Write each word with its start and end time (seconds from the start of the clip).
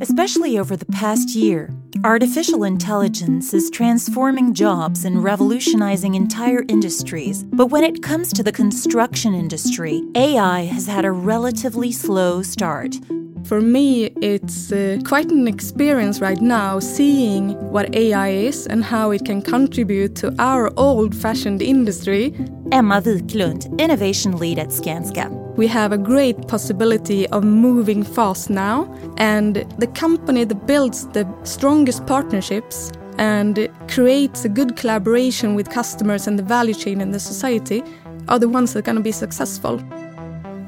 Especially 0.00 0.58
over 0.58 0.76
the 0.76 0.86
past 0.86 1.34
year, 1.34 1.70
artificial 2.04 2.62
intelligence 2.62 3.52
is 3.52 3.68
transforming 3.68 4.54
jobs 4.54 5.04
and 5.04 5.24
revolutionizing 5.24 6.14
entire 6.14 6.64
industries. 6.68 7.42
But 7.42 7.66
when 7.66 7.82
it 7.82 8.00
comes 8.00 8.32
to 8.34 8.44
the 8.44 8.52
construction 8.52 9.34
industry, 9.34 10.04
AI 10.14 10.66
has 10.66 10.86
had 10.86 11.04
a 11.04 11.10
relatively 11.10 11.90
slow 11.90 12.42
start. 12.42 12.96
For 13.44 13.60
me, 13.60 14.06
it's 14.22 14.70
uh, 14.70 14.98
quite 15.04 15.32
an 15.32 15.48
experience 15.48 16.20
right 16.20 16.40
now 16.40 16.78
seeing 16.78 17.54
what 17.72 17.92
AI 17.94 18.28
is 18.28 18.66
and 18.68 18.84
how 18.84 19.10
it 19.10 19.24
can 19.24 19.42
contribute 19.42 20.14
to 20.16 20.32
our 20.38 20.72
old 20.76 21.14
fashioned 21.14 21.62
industry. 21.62 22.34
Emma 22.70 23.00
Viklund, 23.00 23.76
Innovation 23.80 24.36
Lead 24.36 24.60
at 24.60 24.68
Skanska. 24.68 25.47
We 25.58 25.66
have 25.66 25.90
a 25.90 25.98
great 25.98 26.46
possibility 26.46 27.26
of 27.30 27.42
moving 27.42 28.04
fast 28.04 28.48
now, 28.48 28.86
and 29.16 29.56
the 29.78 29.88
company 29.88 30.44
that 30.44 30.66
builds 30.68 31.08
the 31.08 31.26
strongest 31.42 32.06
partnerships 32.06 32.92
and 33.18 33.68
creates 33.88 34.44
a 34.44 34.48
good 34.48 34.76
collaboration 34.76 35.56
with 35.56 35.68
customers 35.68 36.28
and 36.28 36.38
the 36.38 36.44
value 36.44 36.74
chain 36.74 37.00
in 37.00 37.10
the 37.10 37.18
society 37.18 37.82
are 38.28 38.38
the 38.38 38.48
ones 38.48 38.72
that 38.72 38.78
are 38.78 38.82
going 38.82 38.98
to 38.98 39.02
be 39.02 39.10
successful. 39.10 39.82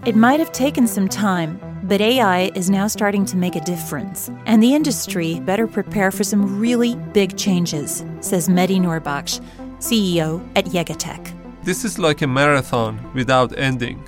It 0.06 0.16
might 0.16 0.40
have 0.40 0.50
taken 0.50 0.88
some 0.88 1.08
time, 1.08 1.60
but 1.84 2.00
AI 2.00 2.50
is 2.56 2.68
now 2.68 2.88
starting 2.88 3.24
to 3.26 3.36
make 3.36 3.54
a 3.54 3.60
difference, 3.60 4.28
and 4.44 4.60
the 4.60 4.74
industry 4.74 5.38
better 5.38 5.68
prepare 5.68 6.10
for 6.10 6.24
some 6.24 6.58
really 6.58 6.96
big 7.12 7.36
changes, 7.36 8.04
says 8.22 8.48
Mehdi 8.48 8.80
Nourbakhsh, 8.80 9.40
CEO 9.78 10.44
at 10.56 10.64
YegaTech. 10.64 11.32
This 11.62 11.84
is 11.84 11.96
like 11.96 12.22
a 12.22 12.26
marathon 12.26 12.98
without 13.14 13.56
ending. 13.56 14.02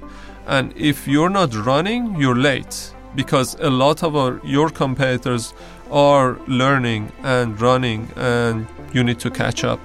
And 0.47 0.73
if 0.77 1.07
you're 1.07 1.31
not 1.31 1.55
running, 1.55 2.17
you're 2.17 2.37
late 2.37 2.93
because 3.15 3.55
a 3.61 3.71
lot 3.71 4.03
of 4.03 4.17
our, 4.17 4.41
your 4.45 4.71
competitors 4.71 5.55
are 5.91 6.39
learning 6.47 7.13
and 7.23 7.61
running, 7.61 8.09
and 8.17 8.67
you 8.93 9.05
need 9.05 9.21
to 9.21 9.31
catch 9.31 9.63
up. 9.65 9.79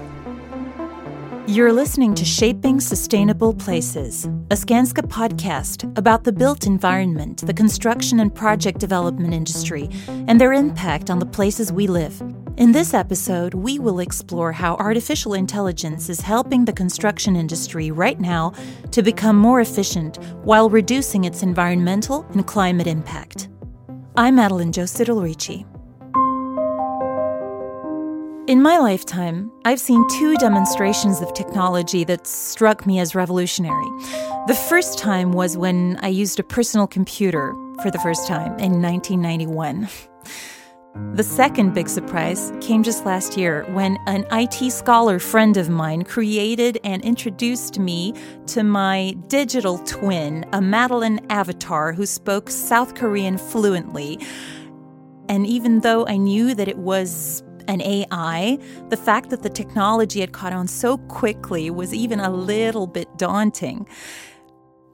You're 1.45 1.71
listening 1.71 2.13
to 2.15 2.25
Shaping 2.25 2.81
Sustainable 2.81 3.53
Places, 3.53 4.25
a 4.25 4.55
Skanska 4.55 5.07
podcast 5.07 5.97
about 5.97 6.23
the 6.23 6.31
built 6.31 6.65
environment, 6.65 7.45
the 7.45 7.53
construction 7.53 8.19
and 8.19 8.33
project 8.33 8.79
development 8.79 9.33
industry, 9.33 9.89
and 10.27 10.41
their 10.41 10.53
impact 10.53 11.09
on 11.09 11.19
the 11.19 11.25
places 11.25 11.71
we 11.71 11.87
live. 11.87 12.21
In 12.57 12.71
this 12.71 12.95
episode, 12.95 13.53
we 13.53 13.77
will 13.77 13.99
explore 13.99 14.51
how 14.51 14.77
artificial 14.77 15.35
intelligence 15.35 16.09
is 16.09 16.21
helping 16.21 16.65
the 16.65 16.73
construction 16.73 17.35
industry 17.35 17.91
right 17.91 18.19
now 18.19 18.51
to 18.89 19.03
become 19.03 19.35
more 19.35 19.61
efficient 19.61 20.17
while 20.43 20.67
reducing 20.67 21.25
its 21.25 21.43
environmental 21.43 22.25
and 22.31 22.47
climate 22.47 22.87
impact. 22.87 23.49
I'm 24.15 24.37
Madeline 24.37 24.71
Josidel 24.71 25.21
Ricci. 25.21 25.67
In 28.51 28.63
my 28.63 28.79
lifetime, 28.79 29.51
I've 29.63 29.79
seen 29.79 30.03
two 30.17 30.35
demonstrations 30.37 31.21
of 31.21 31.31
technology 31.35 32.03
that 32.05 32.25
struck 32.25 32.87
me 32.87 32.97
as 32.97 33.13
revolutionary. 33.13 33.85
The 34.47 34.59
first 34.67 34.97
time 34.97 35.31
was 35.31 35.57
when 35.57 35.99
I 36.01 36.07
used 36.07 36.39
a 36.39 36.43
personal 36.43 36.87
computer 36.87 37.53
for 37.83 37.91
the 37.91 37.99
first 37.99 38.27
time 38.27 38.57
in 38.57 38.81
1991. 38.81 39.87
The 41.17 41.23
second 41.23 41.73
big 41.73 41.89
surprise 41.89 42.53
came 42.61 42.83
just 42.83 43.03
last 43.03 43.37
year 43.37 43.65
when 43.69 43.97
an 44.05 44.25
IT 44.31 44.71
scholar 44.71 45.17
friend 45.17 45.57
of 45.57 45.67
mine 45.67 46.03
created 46.03 46.79
and 46.83 47.03
introduced 47.03 47.79
me 47.79 48.13
to 48.45 48.63
my 48.63 49.15
digital 49.27 49.79
twin, 49.79 50.45
a 50.53 50.61
Madeline 50.61 51.25
avatar 51.31 51.91
who 51.91 52.05
spoke 52.05 52.51
South 52.51 52.93
Korean 52.93 53.39
fluently. 53.39 54.19
And 55.27 55.47
even 55.47 55.79
though 55.79 56.05
I 56.05 56.17
knew 56.17 56.53
that 56.53 56.67
it 56.67 56.77
was 56.77 57.41
an 57.67 57.81
AI, 57.81 58.59
the 58.89 58.97
fact 58.97 59.31
that 59.31 59.41
the 59.41 59.49
technology 59.49 60.19
had 60.19 60.33
caught 60.33 60.53
on 60.53 60.67
so 60.67 60.97
quickly 60.97 61.71
was 61.71 61.95
even 61.95 62.19
a 62.19 62.29
little 62.29 62.85
bit 62.85 63.17
daunting. 63.17 63.87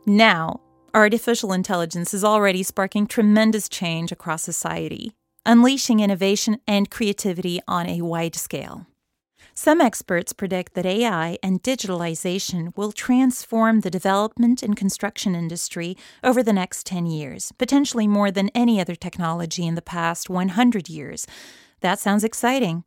Now, 0.05 0.61
artificial 0.93 1.53
intelligence 1.53 2.13
is 2.13 2.23
already 2.23 2.63
sparking 2.63 3.07
tremendous 3.07 3.67
change 3.67 4.11
across 4.11 4.41
society, 4.41 5.15
unleashing 5.45 5.99
innovation 5.99 6.59
and 6.67 6.89
creativity 6.89 7.59
on 7.67 7.87
a 7.87 8.01
wide 8.01 8.35
scale. 8.35 8.87
Some 9.55 9.81
experts 9.81 10.33
predict 10.33 10.73
that 10.73 10.85
AI 10.85 11.37
and 11.43 11.61
digitalization 11.61 12.75
will 12.75 12.91
transform 12.91 13.81
the 13.81 13.91
development 13.91 14.63
and 14.63 14.75
construction 14.75 15.35
industry 15.35 15.95
over 16.23 16.41
the 16.41 16.53
next 16.53 16.87
10 16.87 17.05
years, 17.05 17.51
potentially 17.57 18.07
more 18.07 18.31
than 18.31 18.49
any 18.55 18.81
other 18.81 18.95
technology 18.95 19.67
in 19.67 19.75
the 19.75 19.81
past 19.81 20.29
100 20.29 20.89
years, 20.89 21.27
that 21.81 21.99
sounds 21.99 22.23
exciting. 22.23 22.83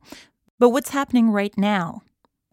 But 0.59 0.69
what's 0.69 0.89
happening 0.89 1.29
right 1.29 1.55
now? 1.55 2.01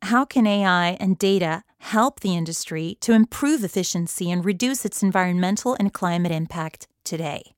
How 0.02 0.26
can 0.26 0.46
AI 0.46 0.98
and 1.00 1.18
data 1.18 1.64
help 1.78 2.20
the 2.20 2.36
industry 2.36 2.98
to 3.00 3.14
improve 3.14 3.64
efficiency 3.64 4.30
and 4.30 4.44
reduce 4.44 4.84
its 4.84 5.02
environmental 5.02 5.74
and 5.80 5.92
climate 5.92 6.30
impact 6.32 6.86
today? 7.02 7.53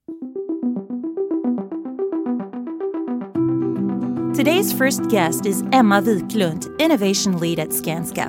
Today's 4.37 4.71
first 4.71 5.09
guest 5.09 5.47
is 5.47 5.65
Emma 5.73 6.03
Viklund, 6.03 6.79
Innovation 6.79 7.39
Lead 7.39 7.59
at 7.59 7.71
Skanska. 7.71 8.27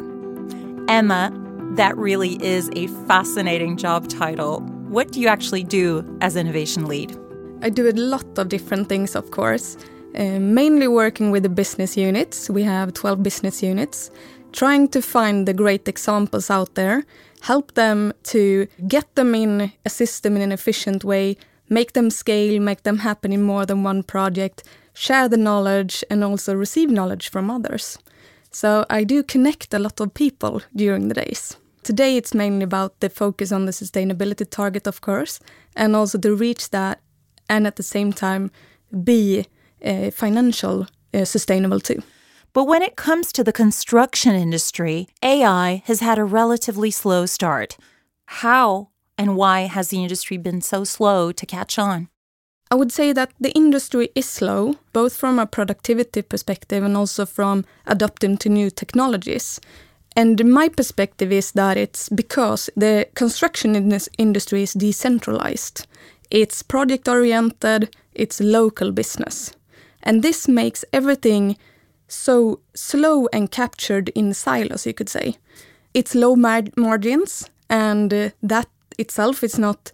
Emma, 0.88 1.34
that 1.76 1.98
really 1.98 2.42
is 2.42 2.70
a 2.78 2.88
fascinating 3.10 3.76
job 3.76 4.08
title. 4.08 4.62
What 4.88 5.12
do 5.12 5.20
you 5.20 5.28
actually 5.28 5.66
do 5.66 6.06
as 6.22 6.38
Innovation 6.38 6.86
Lead? 6.86 7.14
I 7.62 7.70
do 7.70 7.90
a 7.90 7.92
lot 7.92 8.38
of 8.38 8.48
different 8.48 8.88
things, 8.88 9.18
of 9.18 9.32
course. 9.32 9.76
Uh, 10.18 10.40
mainly 10.40 10.88
working 10.88 11.30
with 11.30 11.44
the 11.44 11.50
business 11.50 11.98
units. 11.98 12.50
We 12.50 12.64
have 12.64 12.94
12 12.94 13.22
business 13.22 13.62
units, 13.62 14.10
trying 14.54 14.88
to 14.90 15.02
find 15.02 15.46
the 15.46 15.54
great 15.54 15.90
examples 15.90 16.50
out 16.50 16.76
there, 16.76 17.04
help 17.42 17.74
them 17.74 18.14
to 18.32 18.66
get 18.88 19.14
them 19.16 19.36
in 19.36 19.74
a 19.86 19.90
system 19.90 20.38
in 20.38 20.42
an 20.42 20.54
efficient 20.54 21.04
way, 21.04 21.36
make 21.68 21.92
them 21.92 22.10
scale, 22.10 22.62
make 22.62 22.84
them 22.84 23.00
happen 23.00 23.34
in 23.34 23.44
more 23.44 23.66
than 23.66 23.84
one 23.84 24.04
project, 24.04 24.64
share 24.98 25.30
the 25.30 25.38
knowledge, 25.38 26.04
and 26.10 26.24
also 26.24 26.56
receive 26.56 26.90
knowledge 26.90 27.30
from 27.30 27.52
others. 27.52 28.00
So 28.52 28.86
I 28.90 29.04
do 29.04 29.22
connect 29.22 29.74
a 29.74 29.80
lot 29.80 30.00
of 30.00 30.14
people 30.14 30.62
during 30.76 31.08
the 31.08 31.14
days. 31.14 31.56
Today 31.84 32.18
it's 32.18 32.34
mainly 32.34 32.64
about 32.64 33.00
the 33.00 33.10
focus 33.10 33.52
on 33.52 33.66
the 33.66 33.72
sustainability 33.72 34.50
target, 34.50 34.88
of 34.88 35.02
course, 35.02 35.40
and 35.76 35.96
also 35.96 36.18
to 36.18 36.36
reach 36.36 36.72
that 36.72 37.00
and 37.48 37.68
at 37.68 37.76
the 37.76 37.84
same 37.84 38.12
time 38.12 38.52
be 39.04 39.46
uh, 39.86 40.10
financial 40.12 40.88
uh, 41.14 41.26
sustainable 41.26 41.80
too. 41.80 42.02
But 42.54 42.66
when 42.66 42.82
it 42.82 42.96
comes 42.96 43.32
to 43.34 43.44
the 43.44 43.54
construction 43.54 44.34
industry, 44.34 45.08
AI 45.22 45.84
has 45.86 46.00
had 46.00 46.18
a 46.18 46.26
relatively 46.26 46.90
slow 46.92 47.26
start. 47.28 47.78
How 48.26 48.90
and 49.18 49.36
why 49.36 49.62
has 49.62 49.90
the 49.90 50.02
industry 50.02 50.38
been 50.38 50.62
so 50.62 50.84
slow 50.84 51.32
to 51.32 51.46
catch 51.46 51.78
on? 51.78 52.10
I 52.70 52.76
would 52.76 52.92
say 52.92 53.14
that 53.14 53.32
the 53.40 53.52
industry 53.52 54.10
is 54.14 54.26
slow, 54.26 54.76
both 54.92 55.16
from 55.16 55.40
a 55.40 55.46
productivity 55.46 56.22
perspective 56.22 56.84
and 56.84 56.98
also 56.98 57.26
from 57.26 57.66
adapting 57.86 58.38
to 58.40 58.50
new 58.50 58.70
technologies. 58.70 59.62
And 60.16 60.44
my 60.46 60.68
perspective 60.68 61.32
is 61.32 61.52
that 61.54 61.78
it's 61.78 62.10
because 62.10 62.70
the 62.76 63.08
construction 63.16 63.76
in 63.76 63.90
this 63.90 64.10
industry 64.18 64.64
is 64.64 64.74
decentralized. 64.74 65.88
It's 66.30 66.64
project 66.64 67.08
oriented, 67.08 67.96
it's 68.14 68.42
local 68.42 68.92
business. 68.92 69.54
And 70.04 70.24
this 70.24 70.48
makes 70.48 70.84
everything 70.92 71.58
so 72.08 72.60
slow 72.74 73.28
and 73.32 73.52
captured 73.52 74.10
in 74.10 74.34
silos, 74.34 74.86
you 74.86 74.94
could 74.94 75.10
say. 75.10 75.36
It's 75.94 76.16
low 76.16 76.36
mar 76.36 76.64
margins, 76.76 77.50
and 77.70 78.14
uh, 78.14 78.30
that 78.44 78.68
itself 78.98 79.44
is 79.44 79.60
not 79.60 79.92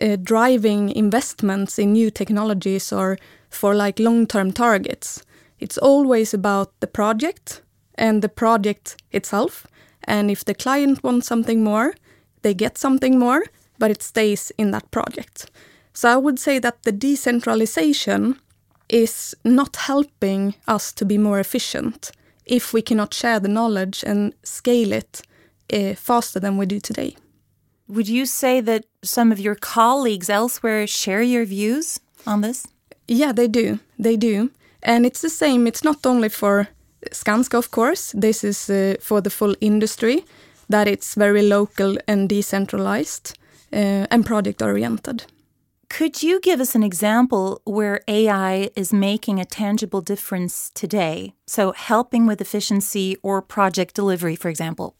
uh, 0.00 0.16
driving 0.16 0.90
investments 0.90 1.78
in 1.78 1.92
new 1.92 2.10
technologies 2.10 2.92
or 2.92 3.18
for 3.50 3.74
like 3.74 3.98
long 3.98 4.26
term 4.26 4.52
targets. 4.52 5.24
It's 5.60 5.78
always 5.78 6.34
about 6.34 6.72
the 6.80 6.86
project 6.86 7.62
and 7.94 8.22
the 8.22 8.28
project 8.28 8.96
itself. 9.12 9.66
And 10.04 10.30
if 10.30 10.44
the 10.44 10.54
client 10.54 11.04
wants 11.04 11.26
something 11.26 11.62
more, 11.62 11.94
they 12.42 12.54
get 12.54 12.78
something 12.78 13.18
more, 13.18 13.44
but 13.78 13.90
it 13.90 14.02
stays 14.02 14.52
in 14.58 14.70
that 14.72 14.90
project. 14.90 15.50
So 15.92 16.08
I 16.08 16.16
would 16.16 16.38
say 16.38 16.58
that 16.58 16.82
the 16.82 16.92
decentralization 16.92 18.40
is 18.88 19.34
not 19.44 19.76
helping 19.76 20.54
us 20.66 20.92
to 20.92 21.04
be 21.04 21.18
more 21.18 21.38
efficient 21.38 22.10
if 22.44 22.72
we 22.72 22.82
cannot 22.82 23.14
share 23.14 23.38
the 23.40 23.48
knowledge 23.48 24.02
and 24.06 24.34
scale 24.42 24.92
it 24.92 25.22
uh, 25.72 25.94
faster 25.94 26.40
than 26.40 26.56
we 26.56 26.66
do 26.66 26.80
today. 26.80 27.16
Would 27.92 28.08
you 28.08 28.24
say 28.24 28.62
that 28.62 28.86
some 29.02 29.32
of 29.32 29.38
your 29.38 29.54
colleagues 29.54 30.30
elsewhere 30.30 30.86
share 30.86 31.20
your 31.20 31.44
views 31.44 32.00
on 32.26 32.40
this? 32.40 32.66
Yeah, 33.06 33.32
they 33.32 33.48
do. 33.48 33.80
They 33.98 34.16
do. 34.16 34.50
And 34.82 35.04
it's 35.04 35.20
the 35.20 35.28
same. 35.28 35.66
It's 35.66 35.84
not 35.84 36.06
only 36.06 36.30
for 36.30 36.68
Skanska, 37.10 37.58
of 37.58 37.70
course. 37.70 38.12
This 38.12 38.44
is 38.44 38.70
uh, 38.70 38.94
for 38.98 39.20
the 39.20 39.28
full 39.28 39.54
industry, 39.60 40.24
that 40.70 40.88
it's 40.88 41.14
very 41.14 41.42
local 41.42 41.98
and 42.08 42.30
decentralized 42.30 43.36
uh, 43.74 44.06
and 44.10 44.24
project 44.24 44.62
oriented. 44.62 45.26
Could 45.90 46.22
you 46.22 46.40
give 46.40 46.62
us 46.62 46.74
an 46.74 46.82
example 46.82 47.60
where 47.64 48.00
AI 48.08 48.70
is 48.74 48.94
making 48.94 49.38
a 49.38 49.44
tangible 49.44 50.00
difference 50.00 50.70
today? 50.70 51.34
So, 51.46 51.72
helping 51.72 52.26
with 52.26 52.40
efficiency 52.40 53.18
or 53.22 53.42
project 53.42 53.94
delivery, 53.94 54.36
for 54.36 54.48
example? 54.48 54.94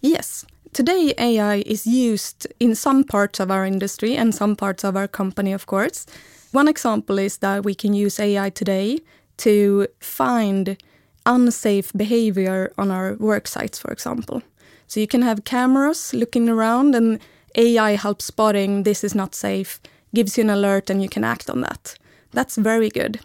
Yes. 0.00 0.44
Today, 0.76 1.14
AI 1.16 1.62
is 1.64 1.86
used 1.86 2.46
in 2.60 2.74
some 2.74 3.02
parts 3.02 3.40
of 3.40 3.50
our 3.50 3.64
industry 3.64 4.14
and 4.14 4.34
some 4.34 4.54
parts 4.54 4.84
of 4.84 4.94
our 4.94 5.08
company, 5.08 5.54
of 5.54 5.64
course. 5.64 6.04
One 6.52 6.68
example 6.68 7.18
is 7.18 7.38
that 7.38 7.64
we 7.64 7.74
can 7.74 7.94
use 7.94 8.20
AI 8.20 8.50
today 8.50 8.98
to 9.38 9.86
find 10.00 10.76
unsafe 11.24 11.94
behavior 11.94 12.74
on 12.76 12.90
our 12.90 13.14
work 13.14 13.48
sites, 13.48 13.78
for 13.78 13.90
example. 13.90 14.42
So 14.86 15.00
you 15.00 15.06
can 15.06 15.22
have 15.22 15.44
cameras 15.44 16.12
looking 16.12 16.46
around, 16.46 16.94
and 16.94 17.20
AI 17.54 17.92
helps 17.92 18.26
spotting 18.26 18.82
this 18.82 19.02
is 19.02 19.14
not 19.14 19.34
safe, 19.34 19.80
gives 20.14 20.36
you 20.36 20.44
an 20.44 20.50
alert, 20.50 20.90
and 20.90 21.02
you 21.02 21.08
can 21.08 21.24
act 21.24 21.48
on 21.48 21.62
that. 21.62 21.96
That's 22.32 22.56
very 22.56 22.90
good. 22.90 23.20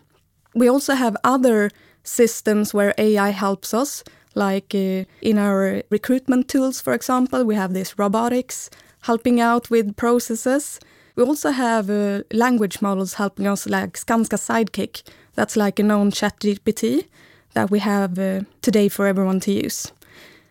We 0.56 0.69
also 0.69 0.94
have 0.94 1.18
other 1.25 1.69
systems 2.01 2.74
where 2.74 2.94
AI 2.98 3.31
helps 3.31 3.74
us, 3.74 4.06
like 4.35 4.73
uh, 4.75 5.05
in 5.21 5.37
our 5.37 5.83
recruitment 5.89 6.47
tools, 6.47 6.81
for 6.81 6.93
example, 6.93 7.43
we 7.43 7.55
have 7.55 7.73
this 7.73 7.97
robotics 7.97 8.69
helping 9.01 9.39
out 9.39 9.69
with 9.69 9.95
processes. 9.95 10.79
We 11.15 11.23
also 11.23 11.51
have 11.51 11.89
uh, 11.89 12.23
language 12.31 12.81
models 12.81 13.15
helping 13.15 13.47
us, 13.47 13.67
like 13.67 13.93
Skanska 13.93 14.37
Sidekick. 14.37 15.03
That's 15.35 15.55
like 15.55 15.79
a 15.79 15.83
known 15.83 16.11
chat 16.11 16.39
GPT 16.39 17.05
that 17.53 17.69
we 17.69 17.79
have 17.79 18.17
uh, 18.17 18.41
today 18.61 18.87
for 18.89 19.07
everyone 19.07 19.39
to 19.41 19.51
use. 19.51 19.91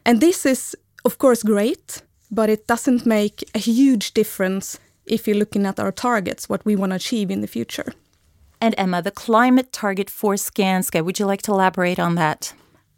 And 0.05 0.21
this 0.21 0.45
is, 0.45 0.77
of 1.05 1.19
course, 1.19 1.43
great, 1.43 2.03
but 2.31 2.51
it 2.51 2.67
doesn't 2.67 3.07
make 3.07 3.45
a 3.55 3.59
huge 3.59 4.13
difference 4.13 4.79
if 5.07 5.27
you're 5.27 5.37
looking 5.37 5.67
at 5.67 5.81
our 5.81 5.93
targets, 5.93 6.49
what 6.49 6.65
we 6.65 6.77
want 6.77 6.91
to 6.91 6.97
achieve 6.97 7.31
in 7.31 7.41
the 7.41 7.47
future. 7.47 7.93
And 8.61 8.75
Emma, 8.77 9.01
the 9.03 9.11
climate 9.11 9.73
target 9.73 10.11
for 10.11 10.35
Skanska, 10.35 11.03
would 11.05 11.19
you 11.19 11.27
like 11.27 11.43
to 11.43 11.53
elaborate 11.53 11.99
on 11.99 12.15
that? 12.17 12.53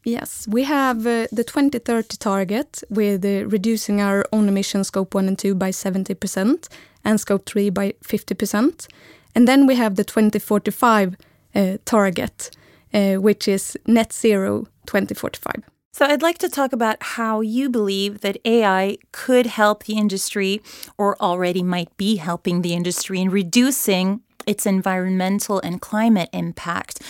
Yes, 0.04 0.48
we 0.48 0.64
have 0.64 1.06
uh, 1.06 1.28
the 1.30 1.44
2030 1.44 2.16
target 2.16 2.82
with 2.90 3.24
uh, 3.24 3.46
reducing 3.46 4.00
our 4.00 4.24
own 4.32 4.48
emissions, 4.48 4.88
scope 4.88 5.14
1 5.14 5.28
and 5.28 5.38
2, 5.38 5.54
by 5.54 5.70
70% 5.70 6.68
and 7.04 7.20
scope 7.20 7.46
3 7.46 7.70
by 7.70 7.94
50%. 8.04 8.88
And 9.34 9.46
then 9.46 9.66
we 9.66 9.76
have 9.76 9.94
the 9.94 10.04
2045 10.04 11.16
uh, 11.54 11.76
target, 11.84 12.50
uh, 12.92 13.14
which 13.14 13.46
is 13.46 13.78
net 13.86 14.12
zero 14.12 14.66
2045. 14.86 15.62
So, 15.94 16.06
I'd 16.06 16.22
like 16.22 16.38
to 16.38 16.48
talk 16.48 16.72
about 16.72 16.96
how 17.00 17.42
you 17.42 17.68
believe 17.68 18.22
that 18.22 18.38
AI 18.46 18.96
could 19.12 19.46
help 19.46 19.84
the 19.84 19.98
industry, 19.98 20.62
or 20.96 21.20
already 21.20 21.62
might 21.62 21.94
be 21.98 22.16
helping 22.16 22.62
the 22.62 22.72
industry 22.72 23.20
in 23.20 23.28
reducing 23.28 24.22
its 24.46 24.66
environmental 24.66 25.60
and 25.60 25.80
climate 25.80 26.30
impact 26.32 27.00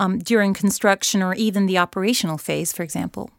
um, 0.00 0.18
during 0.18 0.54
construction 0.54 1.22
or 1.22 1.34
even 1.34 1.66
the 1.66 1.78
operational 1.78 2.38
phase, 2.38 2.72
for 2.72 2.82
example. 2.82 3.30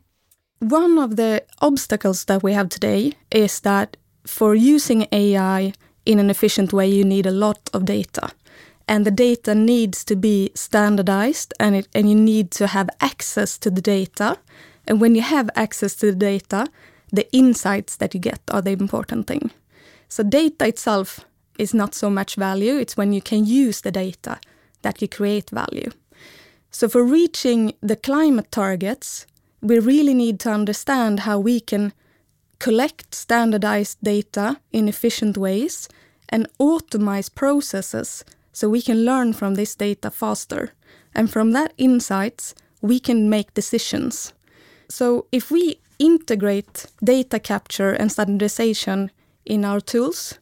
One 0.59 0.99
of 0.99 1.15
the 1.15 1.43
obstacles 1.59 2.25
that 2.25 2.43
we 2.43 2.53
have 2.53 2.69
today 2.69 3.13
is 3.31 3.59
that 3.61 3.97
for 4.25 4.53
using 4.53 5.07
AI 5.11 5.73
in 6.05 6.19
an 6.19 6.29
efficient 6.29 6.71
way, 6.71 6.87
you 6.87 7.03
need 7.03 7.25
a 7.25 7.31
lot 7.31 7.69
of 7.73 7.85
data 7.85 8.29
and 8.87 9.05
the 9.05 9.11
data 9.11 9.55
needs 9.55 10.03
to 10.03 10.15
be 10.15 10.51
standardized 10.53 11.53
and, 11.59 11.75
it, 11.75 11.87
and 11.95 12.09
you 12.09 12.15
need 12.15 12.51
to 12.51 12.67
have 12.67 12.89
access 12.99 13.57
to 13.57 13.71
the 13.71 13.81
data. 13.81 14.37
And 14.87 14.99
when 15.01 15.15
you 15.15 15.21
have 15.21 15.49
access 15.55 15.95
to 15.95 16.07
the 16.07 16.17
data, 16.17 16.67
the 17.11 17.31
insights 17.31 17.95
that 17.97 18.13
you 18.13 18.19
get 18.19 18.41
are 18.51 18.61
the 18.61 18.71
important 18.71 19.27
thing. 19.27 19.51
So 20.09 20.23
data 20.23 20.67
itself 20.67 21.21
is 21.57 21.73
not 21.73 21.95
so 21.95 22.09
much 22.09 22.35
value, 22.35 22.77
it's 22.77 22.97
when 22.97 23.13
you 23.13 23.21
can 23.21 23.45
use 23.45 23.81
the 23.81 23.91
data 23.91 24.39
that 24.81 25.01
you 25.01 25.07
create 25.07 25.49
value. 25.49 25.91
So 26.71 26.87
for 26.87 27.03
reaching 27.03 27.73
the 27.81 27.95
climate 27.97 28.51
targets, 28.51 29.27
we 29.61 29.77
really 29.79 30.13
need 30.13 30.39
to 30.39 30.51
understand 30.51 31.21
how 31.21 31.37
we 31.37 31.59
can 31.59 31.93
collect 32.59 33.13
standardized 33.13 33.97
data 34.01 34.57
in 34.71 34.87
efficient 34.87 35.37
ways 35.37 35.89
and 36.29 36.47
automate 36.59 37.35
processes 37.35 38.23
so 38.53 38.69
we 38.69 38.81
can 38.81 39.05
learn 39.05 39.33
from 39.33 39.55
this 39.55 39.75
data 39.75 40.09
faster. 40.09 40.71
And 41.13 41.29
from 41.29 41.51
that 41.51 41.73
insights, 41.77 42.55
we 42.81 42.99
can 42.99 43.29
make 43.29 43.53
decisions. 43.53 44.33
So 44.87 45.25
if 45.31 45.51
we 45.51 45.79
integrate 45.99 46.87
data 47.03 47.39
capture 47.39 47.91
and 47.91 48.11
standardization 48.11 49.11
in 49.45 49.65
our 49.65 49.81
tools, 49.81 50.39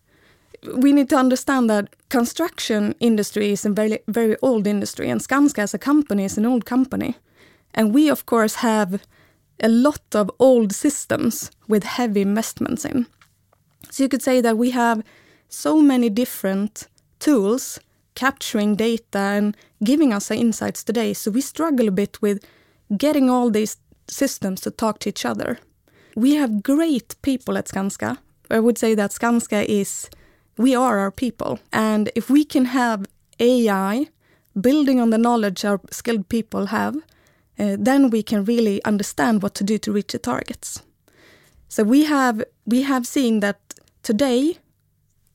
we 0.75 0.91
need 0.91 1.09
to 1.09 1.15
understand 1.15 1.69
that 1.69 1.95
construction 2.09 2.95
industry 3.00 3.51
is 3.51 3.65
a 3.65 3.69
very 3.69 4.00
very 4.07 4.35
old 4.41 4.67
industry 4.67 5.09
and 5.09 5.21
Skanska 5.21 5.59
as 5.59 5.73
a 5.73 5.79
company 5.79 6.25
is 6.25 6.38
an 6.38 6.45
old 6.45 6.65
company. 6.65 7.15
And 7.73 7.94
we 7.94 8.09
of 8.09 8.25
course 8.25 8.56
have 8.56 9.01
a 9.61 9.69
lot 9.69 10.15
of 10.15 10.31
old 10.39 10.73
systems 10.73 11.51
with 11.67 11.83
heavy 11.83 12.21
investments 12.21 12.85
in. 12.85 13.06
So 13.89 14.03
you 14.03 14.09
could 14.09 14.23
say 14.23 14.41
that 14.41 14.57
we 14.57 14.71
have 14.71 15.03
so 15.50 15.81
many 15.81 16.09
different 16.09 16.88
tools 17.19 17.79
capturing 18.15 18.75
data 18.75 19.19
and 19.19 19.57
giving 19.83 20.13
us 20.13 20.31
insights 20.31 20.83
today. 20.83 21.13
So 21.13 21.31
we 21.31 21.41
struggle 21.41 21.88
a 21.88 21.91
bit 21.91 22.21
with 22.21 22.44
getting 22.97 23.29
all 23.29 23.50
these 23.50 23.77
systems 24.07 24.61
to 24.61 24.71
talk 24.71 25.00
to 25.00 25.09
each 25.09 25.25
other. 25.25 25.59
We 26.15 26.35
have 26.35 26.63
great 26.63 27.15
people 27.21 27.57
at 27.57 27.67
Skanska. 27.67 28.17
I 28.50 28.59
would 28.59 28.77
say 28.77 28.95
that 28.95 29.11
Skanska 29.11 29.63
is, 29.65 30.09
we 30.59 30.75
are 30.75 31.00
our 31.00 31.09
people. 31.09 31.57
And 31.71 32.11
if 32.15 32.29
we 32.29 32.44
can 32.44 32.65
have 32.65 33.06
AI 33.39 34.07
building 34.59 35.00
on 35.00 35.09
the 35.09 35.17
knowledge 35.17 35.63
our 35.63 35.79
skilled 35.89 36.27
people 36.27 36.65
have, 36.65 36.97
uh, 37.57 37.77
then 37.79 38.09
we 38.09 38.21
can 38.21 38.44
really 38.44 38.83
understand 38.83 39.41
what 39.41 39.56
to 39.56 39.63
do 39.63 39.77
to 39.77 39.91
reach 39.94 40.11
the 40.11 40.19
targets. 40.19 40.83
So 41.69 41.83
we 41.83 42.03
have 42.06 42.44
we 42.65 42.81
have 42.81 43.07
seen 43.07 43.39
that 43.39 43.59
today 44.03 44.57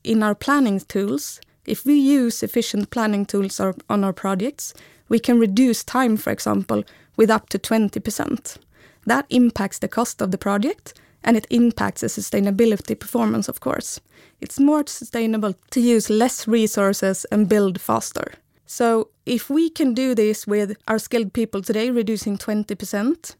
in 0.02 0.22
our 0.22 0.34
planning 0.34 0.80
tools, 0.80 1.40
if 1.64 1.86
we 1.86 1.94
use 1.94 2.42
efficient 2.42 2.90
planning 2.90 3.24
tools 3.24 3.58
on 3.60 4.04
our 4.04 4.12
projects, 4.12 4.74
we 5.08 5.18
can 5.18 5.38
reduce 5.38 5.82
time, 5.84 6.18
for 6.18 6.32
example, 6.32 6.84
with 7.16 7.30
up 7.30 7.48
to 7.48 7.58
20%. 7.58 8.58
That 9.06 9.26
impacts 9.30 9.78
the 9.78 9.88
cost 9.88 10.20
of 10.20 10.30
the 10.30 10.38
project 10.38 10.92
and 11.24 11.36
it 11.36 11.46
impacts 11.50 12.02
the 12.02 12.06
sustainability 12.08 12.98
performance, 12.98 13.48
of 13.48 13.60
course. 13.60 14.00
It's 14.40 14.60
more 14.60 14.86
sustainable 14.86 15.54
to 15.70 15.80
use 15.80 16.10
less 16.10 16.46
resources 16.46 17.24
and 17.32 17.48
build 17.48 17.80
faster. 17.80 18.34
So, 18.66 19.08
if 19.26 19.50
we 19.50 19.70
can 19.70 19.94
do 19.94 20.14
this 20.14 20.46
with 20.46 20.76
our 20.86 20.98
skilled 20.98 21.32
people 21.32 21.62
today, 21.62 21.90
reducing 21.90 22.38
20%, 22.38 23.36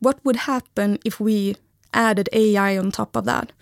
what 0.00 0.18
would 0.24 0.36
happen 0.36 0.98
if 1.04 1.20
we 1.20 1.56
added 1.94 2.28
AI 2.32 2.76
on 2.78 2.90
top 2.90 3.16
of 3.16 3.24
that? 3.26 3.52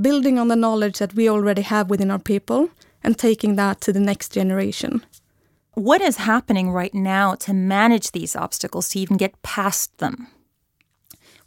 Building 0.00 0.38
on 0.38 0.48
the 0.48 0.56
knowledge 0.56 0.98
that 0.98 1.14
we 1.14 1.28
already 1.28 1.62
have 1.62 1.90
within 1.90 2.10
our 2.10 2.18
people 2.18 2.70
and 3.02 3.18
taking 3.18 3.56
that 3.56 3.80
to 3.82 3.92
the 3.92 4.00
next 4.00 4.32
generation. 4.32 5.04
What 5.74 6.00
is 6.00 6.16
happening 6.18 6.70
right 6.70 6.94
now 6.94 7.34
to 7.36 7.52
manage 7.52 8.12
these 8.12 8.36
obstacles 8.36 8.88
to 8.90 9.00
even 9.00 9.16
get 9.16 9.42
past 9.42 9.98
them? 9.98 10.28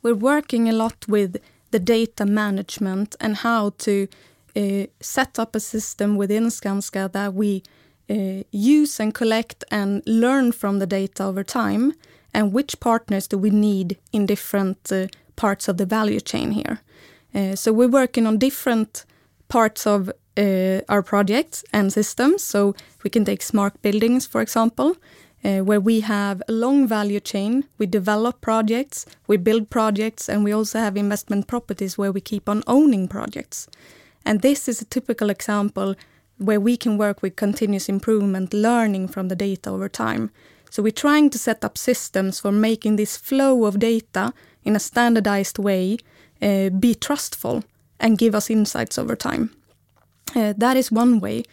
We're 0.01 0.15
working 0.15 0.69
a 0.69 0.73
lot 0.73 1.05
with 1.07 1.37
the 1.71 1.79
data 1.79 2.25
management 2.25 3.15
and 3.19 3.37
how 3.37 3.71
to 3.77 4.07
uh, 4.55 4.85
set 4.99 5.39
up 5.39 5.55
a 5.55 5.59
system 5.59 6.15
within 6.15 6.45
Skanska 6.47 7.11
that 7.11 7.33
we 7.33 7.63
uh, 8.09 8.43
use 8.51 8.99
and 8.99 9.13
collect 9.13 9.63
and 9.69 10.01
learn 10.05 10.51
from 10.51 10.79
the 10.79 10.87
data 10.87 11.23
over 11.23 11.43
time, 11.43 11.93
and 12.33 12.53
which 12.53 12.79
partners 12.79 13.27
do 13.27 13.37
we 13.37 13.49
need 13.49 13.97
in 14.11 14.25
different 14.25 14.91
uh, 14.91 15.07
parts 15.35 15.67
of 15.67 15.77
the 15.77 15.85
value 15.85 16.19
chain 16.19 16.51
here. 16.51 16.79
Uh, 17.35 17.55
so 17.55 17.73
we're 17.73 17.87
working 17.87 18.27
on 18.27 18.37
different 18.37 19.05
parts 19.47 19.85
of 19.85 20.09
uh, 20.37 20.81
our 20.87 21.03
projects 21.03 21.63
and 21.73 21.91
systems. 21.91 22.43
So 22.43 22.75
we 23.03 23.09
can 23.09 23.25
take 23.25 23.41
smart 23.41 23.81
buildings, 23.81 24.25
for 24.25 24.41
example, 24.41 24.95
where 25.41 25.79
we 25.79 26.01
have 26.01 26.41
a 26.47 26.51
long 26.51 26.87
value 26.87 27.19
chain. 27.19 27.63
We 27.77 27.85
develop 27.85 28.41
projects, 28.41 29.05
we 29.27 29.37
build 29.37 29.69
projects, 29.69 30.27
and 30.29 30.43
we 30.43 30.51
also 30.51 30.79
have 30.79 30.97
investment 30.97 31.47
properties 31.47 31.97
where 31.97 32.11
we 32.11 32.21
keep 32.21 32.49
on 32.49 32.63
owning 32.67 33.07
projects. 33.07 33.67
And 34.25 34.41
this 34.41 34.67
is 34.67 34.81
a 34.81 34.85
typical 34.85 35.29
example 35.29 35.95
where 36.37 36.59
we 36.59 36.77
can 36.77 36.97
work 36.97 37.21
with 37.21 37.35
continuous 37.35 37.89
improvement, 37.89 38.53
learning 38.53 39.07
from 39.07 39.29
the 39.29 39.35
data 39.35 39.69
over 39.69 39.89
time. 39.89 40.31
So 40.69 40.83
we're 40.83 40.91
trying 40.91 41.29
to 41.31 41.39
set 41.39 41.63
up 41.63 41.77
systems 41.77 42.39
for 42.39 42.51
making 42.51 42.97
this 42.97 43.17
flow 43.17 43.65
of 43.65 43.79
data 43.79 44.33
in 44.63 44.75
a 44.75 44.79
standardized 44.79 45.57
way 45.57 45.97
uh, 46.41 46.69
be 46.69 46.93
trustful 46.93 47.63
and 47.99 48.17
give 48.17 48.35
us 48.35 48.49
insights 48.49 48.97
over 48.97 49.15
time. 49.15 49.55
Uh, 50.35 50.53
that 50.57 50.77
is 50.77 50.91
one 50.91 51.19
way. 51.19 51.43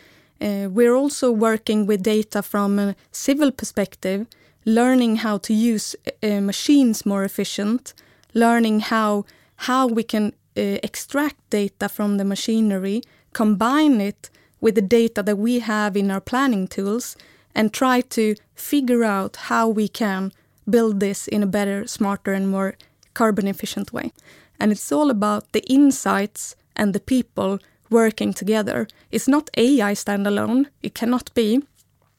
Uh, 0.40 0.68
we're 0.70 0.94
also 0.94 1.30
working 1.30 1.86
with 1.86 2.02
data 2.02 2.42
from 2.42 2.78
a 2.78 2.94
civil 3.12 3.50
perspective, 3.50 4.26
learning 4.64 5.16
how 5.16 5.38
to 5.38 5.52
use 5.52 5.96
uh, 6.22 6.40
machines 6.40 7.06
more 7.06 7.24
efficient, 7.24 7.94
learning 8.34 8.80
how 8.80 9.24
how 9.56 9.86
we 9.86 10.02
can 10.02 10.32
extract 10.56 11.36
data 11.50 11.88
from 11.88 12.16
the 12.16 12.24
machinery, 12.24 13.02
combine 13.32 14.00
it 14.00 14.30
with 14.60 14.74
the 14.74 14.82
data 14.82 15.22
that 15.22 15.36
we 15.36 15.58
have 15.60 15.96
in 15.96 16.10
our 16.10 16.20
planning 16.20 16.66
tools 16.66 17.16
and 17.54 17.72
try 17.72 18.00
to 18.00 18.34
figure 18.54 19.04
out 19.04 19.36
how 19.36 19.68
we 19.68 19.88
can 19.88 20.32
build 20.68 21.00
this 21.00 21.28
in 21.28 21.42
a 21.42 21.46
better, 21.46 21.86
smarter, 21.86 22.32
and 22.32 22.48
more 22.48 22.74
carbon 23.14 23.46
efficient 23.46 23.92
way. 23.92 24.12
And 24.58 24.72
it's 24.72 24.90
all 24.90 25.10
about 25.10 25.52
the 25.52 25.62
insights 25.66 26.56
and 26.76 26.94
the 26.94 27.00
people 27.00 27.58
working 27.94 28.34
together. 28.34 28.86
It's 29.10 29.28
not 29.28 29.50
AI 29.56 29.94
standalone, 29.94 30.66
it 30.82 30.94
cannot 30.94 31.32
be. 31.34 31.62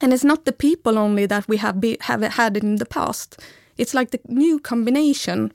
And 0.00 0.12
it's 0.12 0.24
not 0.24 0.44
the 0.44 0.52
people 0.52 0.98
only 0.98 1.26
that 1.26 1.48
we 1.48 1.56
have, 1.58 1.80
be, 1.80 1.96
have 2.00 2.22
had 2.22 2.56
in 2.56 2.76
the 2.76 2.86
past. 2.86 3.40
It's 3.78 3.94
like 3.94 4.10
the 4.10 4.20
new 4.28 4.58
combination 4.58 5.52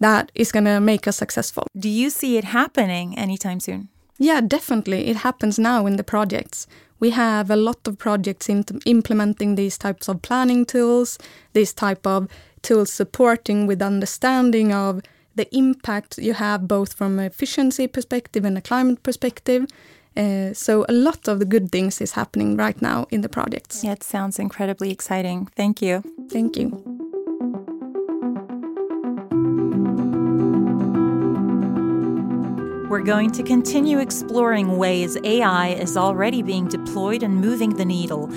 that 0.00 0.32
is 0.34 0.52
going 0.52 0.64
to 0.64 0.80
make 0.80 1.06
us 1.06 1.16
successful. 1.16 1.66
Do 1.78 1.88
you 1.88 2.10
see 2.10 2.36
it 2.36 2.44
happening 2.44 3.16
anytime 3.18 3.60
soon? 3.60 3.88
Yeah, 4.18 4.40
definitely. 4.40 5.06
It 5.06 5.16
happens 5.16 5.58
now 5.58 5.86
in 5.86 5.96
the 5.96 6.04
projects. 6.04 6.66
We 6.98 7.10
have 7.10 7.50
a 7.50 7.56
lot 7.56 7.86
of 7.86 7.98
projects 7.98 8.48
in 8.48 8.64
implementing 8.86 9.54
these 9.54 9.78
types 9.78 10.08
of 10.08 10.22
planning 10.22 10.64
tools, 10.64 11.18
these 11.52 11.74
type 11.74 12.06
of 12.06 12.28
tools 12.62 12.92
supporting 12.92 13.66
with 13.66 13.82
understanding 13.82 14.72
of 14.72 15.02
the 15.36 15.54
impact 15.56 16.18
you 16.18 16.34
have 16.34 16.66
both 16.66 16.94
from 16.94 17.18
an 17.18 17.26
efficiency 17.26 17.86
perspective 17.86 18.44
and 18.44 18.58
a 18.58 18.60
climate 18.60 19.02
perspective. 19.02 19.66
Uh, 20.16 20.54
so 20.54 20.86
a 20.88 20.92
lot 20.92 21.28
of 21.28 21.38
the 21.38 21.44
good 21.44 21.70
things 21.70 22.00
is 22.00 22.12
happening 22.12 22.56
right 22.56 22.80
now 22.80 23.06
in 23.10 23.20
the 23.20 23.28
projects. 23.28 23.84
Yeah, 23.84 23.92
it 23.92 24.02
sounds 24.02 24.38
incredibly 24.38 24.90
exciting. 24.90 25.46
Thank 25.54 25.82
you. 25.82 26.02
Thank 26.30 26.56
you. 26.56 26.82
We're 32.88 33.02
going 33.02 33.32
to 33.32 33.42
continue 33.42 33.98
exploring 33.98 34.78
ways 34.78 35.18
AI 35.22 35.68
is 35.70 35.96
already 35.96 36.40
being 36.40 36.66
deployed 36.68 37.22
and 37.22 37.38
moving 37.40 37.76
the 37.76 37.84
needle. 37.84 38.30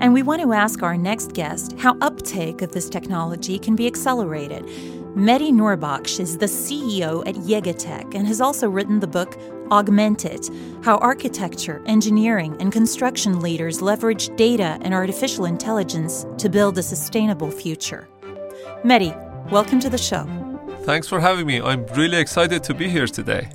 And 0.00 0.12
we 0.12 0.22
want 0.22 0.42
to 0.42 0.52
ask 0.52 0.82
our 0.82 0.98
next 0.98 1.32
guest 1.32 1.76
how 1.78 1.96
uptake 2.00 2.60
of 2.60 2.72
this 2.72 2.90
technology 2.90 3.58
can 3.58 3.76
be 3.76 3.86
accelerated. 3.86 4.68
Mehdi 5.16 5.52
Nourbakhsh 5.52 6.20
is 6.20 6.38
the 6.38 6.46
CEO 6.46 7.22
at 7.28 7.34
YegaTech 7.34 8.14
and 8.14 8.26
has 8.26 8.40
also 8.40 8.66
written 8.66 8.98
the 8.98 9.06
book 9.06 9.38
Augment 9.70 10.24
It 10.24 10.48
How 10.82 10.96
Architecture, 10.96 11.82
Engineering, 11.84 12.56
and 12.60 12.72
Construction 12.72 13.40
Leaders 13.40 13.82
Leverage 13.82 14.34
Data 14.36 14.78
and 14.80 14.94
Artificial 14.94 15.44
Intelligence 15.44 16.24
to 16.38 16.48
Build 16.48 16.78
a 16.78 16.82
Sustainable 16.82 17.50
Future. 17.50 18.08
Mehdi, 18.84 19.12
welcome 19.50 19.80
to 19.80 19.90
the 19.90 19.98
show. 19.98 20.24
Thanks 20.84 21.08
for 21.08 21.20
having 21.20 21.46
me. 21.46 21.60
I'm 21.60 21.84
really 21.88 22.16
excited 22.16 22.64
to 22.64 22.72
be 22.72 22.88
here 22.88 23.06
today. 23.06 23.50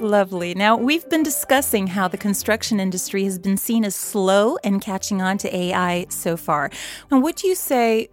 Lovely. 0.00 0.54
Now, 0.54 0.76
we've 0.76 1.06
been 1.10 1.22
discussing 1.22 1.88
how 1.88 2.08
the 2.08 2.16
construction 2.16 2.80
industry 2.80 3.24
has 3.24 3.38
been 3.38 3.58
seen 3.58 3.84
as 3.84 3.94
slow 3.94 4.56
in 4.64 4.80
catching 4.80 5.20
on 5.20 5.36
to 5.38 5.54
AI 5.54 6.06
so 6.08 6.38
far. 6.38 6.70
And 7.10 7.22
what 7.22 7.36
do 7.36 7.48
you 7.48 7.54
say 7.54 8.08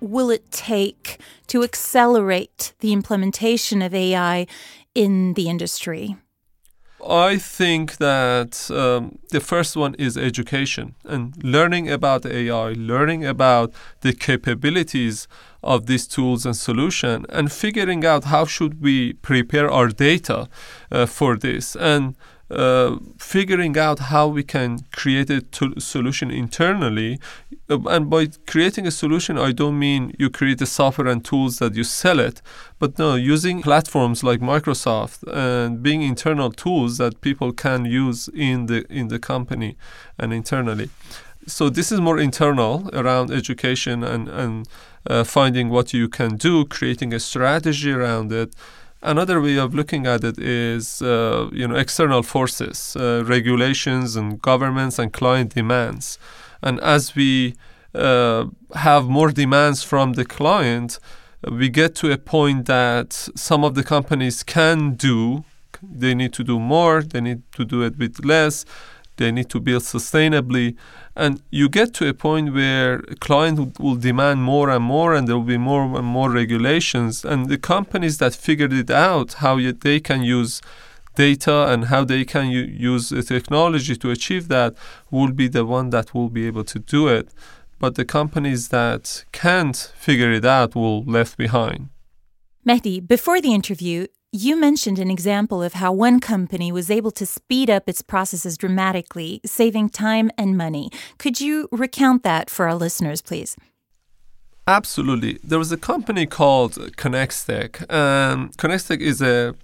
will 0.00 0.30
it 0.30 0.50
take 0.50 1.18
to 1.48 1.62
accelerate 1.62 2.72
the 2.80 2.92
implementation 2.92 3.82
of 3.82 3.94
AI 3.94 4.46
in 4.94 5.34
the 5.34 5.48
industry? 5.48 6.16
I 7.06 7.38
think 7.38 7.98
that 7.98 8.70
um, 8.72 9.18
the 9.30 9.40
first 9.40 9.76
one 9.76 9.94
is 9.94 10.16
education 10.16 10.96
and 11.04 11.32
learning 11.44 11.88
about 11.88 12.26
AI, 12.26 12.72
learning 12.72 13.24
about 13.24 13.72
the 14.00 14.12
capabilities 14.12 15.28
of 15.62 15.86
these 15.86 16.08
tools 16.08 16.44
and 16.44 16.56
solution, 16.56 17.24
and 17.28 17.52
figuring 17.52 18.04
out 18.04 18.24
how 18.24 18.46
should 18.46 18.82
we 18.82 19.12
prepare 19.12 19.70
our 19.70 19.88
data 19.88 20.48
uh, 20.90 21.06
for 21.06 21.36
this 21.36 21.76
and 21.76 22.16
uh, 22.50 22.96
figuring 23.18 23.76
out 23.76 23.98
how 23.98 24.26
we 24.26 24.42
can 24.42 24.78
create 24.92 25.28
a 25.30 25.42
solution 25.78 26.30
internally. 26.30 27.18
Uh, 27.68 27.78
and 27.88 28.08
by 28.08 28.28
creating 28.46 28.86
a 28.86 28.90
solution, 28.90 29.36
I 29.38 29.52
don't 29.52 29.78
mean 29.78 30.14
you 30.18 30.30
create 30.30 30.58
the 30.58 30.66
software 30.66 31.08
and 31.08 31.24
tools 31.24 31.58
that 31.58 31.74
you 31.74 31.84
sell 31.84 32.18
it, 32.18 32.40
but 32.78 32.98
no, 32.98 33.16
using 33.16 33.60
platforms 33.60 34.24
like 34.24 34.40
Microsoft 34.40 35.24
and 35.26 35.82
being 35.82 36.02
internal 36.02 36.50
tools 36.50 36.96
that 36.98 37.20
people 37.20 37.52
can 37.52 37.84
use 37.84 38.28
in 38.28 38.66
the 38.66 38.86
in 38.90 39.08
the 39.08 39.18
company 39.18 39.76
and 40.18 40.32
internally. 40.32 40.88
So 41.46 41.70
this 41.70 41.92
is 41.92 42.00
more 42.00 42.18
internal 42.18 42.88
around 42.92 43.30
education 43.30 44.02
and 44.02 44.28
and 44.28 44.68
uh, 45.06 45.24
finding 45.24 45.68
what 45.70 45.92
you 45.92 46.08
can 46.08 46.36
do, 46.36 46.64
creating 46.64 47.14
a 47.14 47.20
strategy 47.20 47.92
around 47.92 48.32
it. 48.32 48.54
Another 49.00 49.40
way 49.40 49.56
of 49.56 49.74
looking 49.74 50.06
at 50.06 50.24
it 50.24 50.38
is, 50.38 51.00
uh, 51.02 51.48
you 51.52 51.68
know, 51.68 51.76
external 51.76 52.22
forces, 52.22 52.96
uh, 52.96 53.22
regulations, 53.24 54.16
and 54.16 54.42
governments 54.42 54.98
and 54.98 55.12
client 55.12 55.54
demands. 55.54 56.18
And 56.62 56.80
as 56.80 57.14
we 57.14 57.54
uh, 57.94 58.46
have 58.74 59.08
more 59.08 59.30
demands 59.30 59.84
from 59.84 60.14
the 60.14 60.24
client, 60.24 60.98
we 61.48 61.68
get 61.68 61.94
to 61.96 62.10
a 62.10 62.18
point 62.18 62.66
that 62.66 63.12
some 63.36 63.62
of 63.62 63.76
the 63.76 63.84
companies 63.84 64.42
can 64.42 64.94
do. 64.94 65.44
They 65.80 66.14
need 66.14 66.32
to 66.32 66.42
do 66.42 66.58
more. 66.58 67.02
They 67.02 67.20
need 67.20 67.42
to 67.52 67.64
do 67.64 67.82
it 67.82 67.96
with 67.98 68.24
less. 68.24 68.64
They 69.16 69.30
need 69.30 69.48
to 69.50 69.60
build 69.60 69.82
sustainably. 69.82 70.76
And 71.18 71.42
you 71.50 71.68
get 71.68 71.94
to 71.94 72.08
a 72.08 72.14
point 72.14 72.54
where 72.54 73.00
a 73.14 73.16
client 73.16 73.80
will 73.80 73.96
demand 73.96 74.40
more 74.42 74.70
and 74.70 74.84
more, 74.84 75.14
and 75.14 75.26
there 75.26 75.36
will 75.36 75.52
be 75.56 75.58
more 75.58 75.82
and 75.98 76.06
more 76.06 76.30
regulations. 76.30 77.24
And 77.24 77.48
the 77.48 77.58
companies 77.58 78.18
that 78.18 78.36
figured 78.36 78.72
it 78.72 78.88
out, 78.88 79.28
how 79.44 79.56
they 79.86 79.98
can 79.98 80.22
use 80.22 80.62
data 81.16 81.66
and 81.72 81.86
how 81.86 82.04
they 82.04 82.24
can 82.24 82.46
u- 82.46 82.72
use 82.92 83.08
the 83.08 83.24
technology 83.24 83.96
to 83.96 84.10
achieve 84.12 84.46
that, 84.46 84.76
will 85.10 85.32
be 85.32 85.48
the 85.48 85.64
one 85.64 85.90
that 85.90 86.14
will 86.14 86.28
be 86.28 86.46
able 86.46 86.64
to 86.72 86.78
do 86.78 87.08
it. 87.08 87.34
But 87.80 87.96
the 87.96 88.04
companies 88.04 88.68
that 88.68 89.24
can't 89.32 89.76
figure 89.96 90.30
it 90.30 90.44
out 90.44 90.76
will 90.76 91.02
left 91.04 91.36
behind. 91.36 91.88
Mehdi, 92.64 93.04
before 93.04 93.40
the 93.40 93.54
interview, 93.54 94.06
you 94.32 94.60
mentioned 94.60 94.98
an 94.98 95.10
example 95.10 95.62
of 95.62 95.74
how 95.74 95.90
one 95.90 96.20
company 96.20 96.70
was 96.70 96.90
able 96.90 97.10
to 97.12 97.24
speed 97.24 97.70
up 97.70 97.88
its 97.88 98.02
processes 98.02 98.58
dramatically, 98.58 99.40
saving 99.46 99.88
time 99.88 100.30
and 100.36 100.56
money. 100.56 100.90
Could 101.18 101.40
you 101.40 101.68
recount 101.72 102.22
that 102.24 102.50
for 102.50 102.68
our 102.68 102.74
listeners, 102.74 103.22
please? 103.22 103.56
Absolutely. 104.66 105.38
There 105.42 105.58
was 105.58 105.72
a 105.72 105.78
company 105.78 106.26
called 106.26 106.72
and 107.88 108.54
ConXtech 108.58 109.00
is 109.00 109.22
a, 109.22 109.54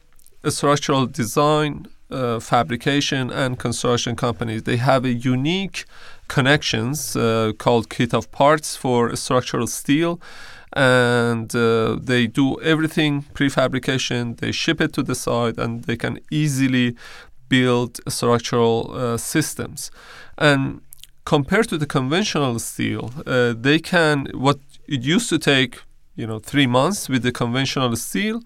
a 0.42 0.50
structural 0.50 1.04
design, 1.04 1.86
uh, 2.10 2.40
fabrication, 2.40 3.30
and 3.30 3.58
construction 3.58 4.16
company. 4.16 4.60
They 4.60 4.78
have 4.78 5.04
a 5.04 5.12
unique 5.12 5.84
connections 6.28 7.14
uh, 7.16 7.52
called 7.58 7.90
kit 7.90 8.14
of 8.14 8.32
parts 8.32 8.76
for 8.76 9.14
structural 9.14 9.66
steel 9.66 10.20
and 10.74 11.54
uh, 11.54 11.96
they 12.00 12.26
do 12.26 12.60
everything 12.60 13.24
prefabrication. 13.34 14.36
They 14.38 14.52
ship 14.52 14.80
it 14.80 14.92
to 14.94 15.02
the 15.02 15.14
site, 15.14 15.56
and 15.58 15.84
they 15.84 15.96
can 15.96 16.18
easily 16.30 16.96
build 17.48 18.00
structural 18.08 18.90
uh, 18.92 19.16
systems. 19.16 19.90
And 20.36 20.80
compared 21.24 21.68
to 21.68 21.78
the 21.78 21.86
conventional 21.86 22.58
steel, 22.58 23.12
uh, 23.26 23.54
they 23.56 23.78
can 23.78 24.26
what 24.34 24.58
it 24.86 25.02
used 25.02 25.28
to 25.30 25.38
take 25.38 25.82
you 26.16 26.26
know 26.26 26.38
three 26.38 26.66
months 26.66 27.08
with 27.08 27.22
the 27.22 27.32
conventional 27.32 27.94
steel 27.96 28.40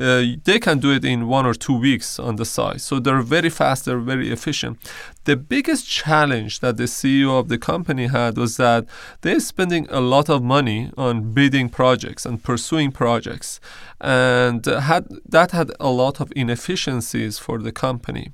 uh, 0.00 0.22
they 0.44 0.58
can 0.58 0.78
do 0.78 0.90
it 0.90 1.04
in 1.04 1.28
one 1.28 1.46
or 1.46 1.54
two 1.54 1.78
weeks 1.78 2.18
on 2.18 2.36
the 2.36 2.44
site. 2.44 2.80
So 2.80 2.98
they're 2.98 3.20
very 3.20 3.50
fast 3.50 3.84
they're 3.84 3.98
very 3.98 4.30
efficient. 4.32 4.78
The 5.24 5.36
biggest 5.36 5.86
challenge 5.88 6.60
that 6.60 6.76
the 6.76 6.84
ceo 6.84 7.38
of 7.38 7.48
the 7.48 7.58
company 7.58 8.06
had 8.06 8.36
was 8.36 8.56
that 8.56 8.86
they're 9.20 9.40
spending 9.40 9.86
a 9.90 10.00
lot 10.00 10.28
of 10.28 10.42
money 10.42 10.90
on 10.96 11.32
bidding 11.32 11.68
projects 11.68 12.26
and 12.26 12.42
pursuing 12.42 12.90
projects 12.90 13.60
and 14.00 14.64
had 14.64 15.06
that 15.28 15.52
had 15.52 15.70
a 15.78 15.90
lot 15.90 16.20
of 16.20 16.32
inefficiencies 16.34 17.38
for 17.38 17.58
the 17.58 17.72
company. 17.72 18.32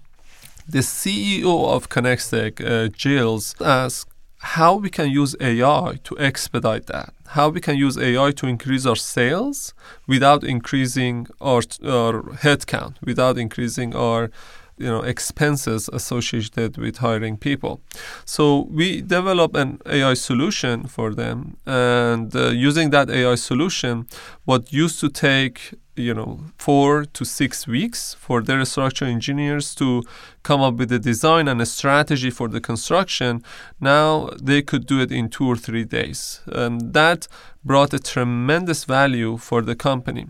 The 0.67 0.81
ceo 0.81 1.69
of 1.75 1.89
ConXtech, 1.89 2.61
uh, 2.61 2.91
Gilles, 2.97 3.55
asked 3.61 4.11
how 4.39 4.77
we 4.77 4.91
can 4.91 5.11
use 5.11 5.35
AI 5.41 5.99
to 6.05 6.19
expedite 6.19 6.87
that, 6.87 7.13
how 7.33 7.49
we 7.51 7.61
can 7.61 7.77
use 7.77 7.99
AI 7.99 8.31
to 8.33 8.47
increase 8.47 8.87
our 8.87 8.97
sales 8.97 9.75
without 10.07 10.45
increasing 10.45 11.27
our, 11.41 11.63
our 11.85 12.23
headcount, 12.45 12.95
without 13.03 13.37
increasing 13.37 13.95
our 13.95 14.31
you 14.79 14.87
know 14.87 15.03
expenses 15.03 15.89
associated 15.93 16.77
with 16.77 16.99
hiring 16.99 17.37
people. 17.37 17.81
So 18.25 18.67
we 18.71 19.01
develop 19.01 19.55
an 19.55 19.81
ai 19.87 20.15
solution 20.15 20.87
for 20.87 21.15
them 21.15 21.57
and 21.67 22.35
uh, 22.35 22.49
using 22.49 22.91
that 22.91 23.11
ai 23.11 23.37
solution 23.37 24.07
what 24.45 24.73
used 24.73 25.01
to 25.01 25.09
take 25.09 25.75
you 25.97 26.15
know 26.15 26.41
four 26.57 27.05
to 27.05 27.25
six 27.25 27.67
weeks 27.67 28.15
for 28.15 28.41
their 28.41 28.65
structural 28.65 29.11
engineers 29.11 29.75
to 29.75 30.03
come 30.43 30.61
up 30.61 30.75
with 30.75 30.93
a 30.93 30.99
design 30.99 31.49
and 31.49 31.61
a 31.61 31.67
strategy 31.67 32.31
for 32.31 32.49
the 32.49 32.61
construction 32.61 33.43
now 33.81 34.31
they 34.41 34.63
could 34.63 34.87
do 34.87 35.01
it 35.01 35.11
in 35.11 35.29
two 35.29 35.47
or 35.47 35.57
three 35.57 35.85
days. 35.85 36.41
And 36.47 36.93
that 36.93 37.29
brought 37.65 37.93
a 37.93 37.99
tremendous 37.99 38.85
value 38.85 39.37
for 39.37 39.63
the 39.63 39.75
company. 39.75 40.29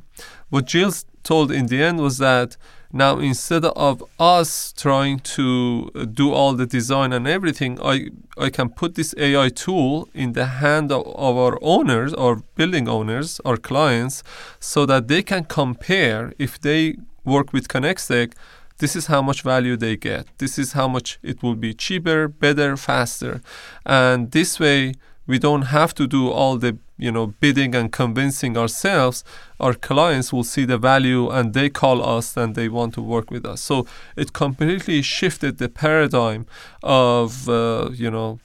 What 0.49 0.69
Gilles 0.69 1.05
told 1.23 1.53
in 1.53 1.67
the 1.67 1.83
end 1.83 2.01
was 2.01 2.19
that 2.19 2.57
Now, 2.93 3.19
instead 3.19 3.65
of 3.65 4.03
us 4.19 4.73
trying 4.73 5.19
to 5.37 5.91
uh, 5.95 6.05
do 6.07 6.33
all 6.33 6.55
the 6.55 6.67
design 6.67 7.13
and 7.13 7.27
everything, 7.27 7.79
I, 7.83 8.09
I 8.39 8.49
can 8.49 8.71
put 8.71 8.95
this 8.95 9.15
AI 9.19 9.51
tool 9.51 10.09
in 10.15 10.33
the 10.33 10.47
hand 10.47 10.91
of, 10.91 11.07
of 11.07 11.37
our 11.37 11.59
owners, 11.61 12.15
our 12.15 12.37
building 12.57 12.89
owners, 12.89 13.41
our 13.45 13.59
clients, 13.59 14.23
so 14.59 14.87
that 14.87 15.09
they 15.09 15.23
can 15.23 15.45
compare 15.45 16.33
if 16.39 16.59
they 16.59 16.97
work 17.25 17.53
with 17.53 17.69
ConXtech 17.69 18.33
this 18.79 18.95
is 18.95 19.07
how 19.07 19.21
much 19.21 19.43
value 19.43 19.77
they 19.77 19.97
get. 19.97 20.27
This 20.39 20.59
is 20.59 20.73
how 20.73 20.87
much 20.87 21.19
it 21.23 21.43
will 21.43 21.57
be 21.57 21.75
cheaper, 21.75 22.29
better, 22.29 22.77
faster. 22.77 23.43
And 23.85 24.31
this 24.31 24.61
way, 24.61 24.95
we 25.27 25.39
don't 25.39 25.63
have 25.63 25.95
to 25.95 26.07
do 26.07 26.31
all 26.31 26.57
the 26.57 26.79
you 26.99 27.11
know 27.11 27.29
bidding 27.41 27.75
and 27.75 27.93
convincing 27.93 28.57
ourselves 28.57 29.25
our 29.61 29.75
clients 29.75 30.33
will 30.33 30.45
see 30.45 30.65
the 30.65 30.79
value 30.79 31.31
and 31.31 31.55
they 31.55 31.69
call 31.69 32.05
us 32.05 32.37
and 32.37 32.55
they 32.55 32.69
want 32.69 32.95
to 32.95 33.03
work 33.03 33.31
with 33.31 33.45
us. 33.47 33.61
So 33.61 33.87
it 34.17 34.33
completely 34.33 35.03
shifted 35.03 35.59
the 35.59 35.69
paradigm 35.69 36.47
of 36.83 37.49
uh, 37.49 37.91
you 37.93 38.11
know 38.11 38.41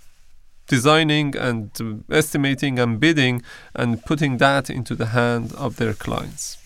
designing 0.68 1.36
and 1.36 2.04
estimating 2.10 2.80
and 2.80 3.00
bidding 3.00 3.42
and 3.76 4.04
putting 4.06 4.38
that 4.38 4.70
into 4.70 4.96
the 4.96 5.08
hand 5.08 5.54
of 5.54 5.76
their 5.76 5.94
clients 5.94 6.63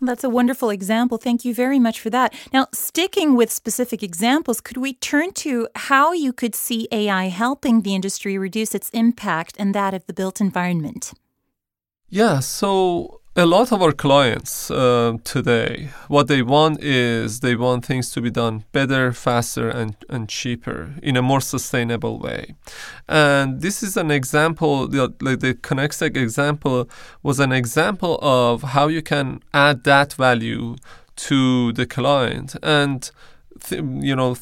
that's 0.00 0.24
a 0.24 0.30
wonderful 0.30 0.70
example. 0.70 1.18
Thank 1.18 1.44
you 1.44 1.54
very 1.54 1.78
much 1.78 2.00
for 2.00 2.10
that. 2.10 2.34
Now, 2.52 2.68
sticking 2.72 3.34
with 3.34 3.50
specific 3.50 4.02
examples, 4.02 4.60
could 4.60 4.76
we 4.76 4.94
turn 4.94 5.32
to 5.34 5.68
how 5.74 6.12
you 6.12 6.32
could 6.32 6.54
see 6.54 6.88
AI 6.92 7.28
helping 7.28 7.82
the 7.82 7.94
industry 7.94 8.38
reduce 8.38 8.74
its 8.74 8.90
impact 8.90 9.56
and 9.58 9.74
that 9.74 9.94
of 9.94 10.06
the 10.06 10.12
built 10.12 10.40
environment? 10.40 11.12
Yeah, 12.08 12.40
so 12.40 13.17
a 13.38 13.46
lot 13.46 13.70
of 13.70 13.80
our 13.80 13.92
clients 13.92 14.68
uh, 14.68 15.16
today, 15.22 15.90
what 16.08 16.26
they 16.26 16.42
want 16.42 16.82
is 16.82 17.38
they 17.38 17.54
want 17.54 17.86
things 17.86 18.10
to 18.10 18.20
be 18.20 18.30
done 18.30 18.64
better, 18.72 19.12
faster, 19.12 19.68
and, 19.68 19.94
and 20.08 20.28
cheaper 20.28 20.94
in 21.04 21.16
a 21.16 21.22
more 21.22 21.40
sustainable 21.40 22.18
way. 22.18 22.56
And 23.08 23.60
this 23.60 23.80
is 23.80 23.96
an 23.96 24.10
example, 24.10 24.88
the, 24.88 25.14
like 25.20 25.38
the 25.38 25.54
ConXtech 25.54 26.16
example 26.16 26.90
was 27.22 27.38
an 27.38 27.52
example 27.52 28.18
of 28.22 28.62
how 28.74 28.88
you 28.88 29.02
can 29.02 29.40
add 29.54 29.84
that 29.84 30.14
value 30.14 30.74
to 31.28 31.72
the 31.74 31.86
client. 31.86 32.56
And 32.60 33.08
th- 33.62 33.84
you 34.00 34.16
know, 34.16 34.36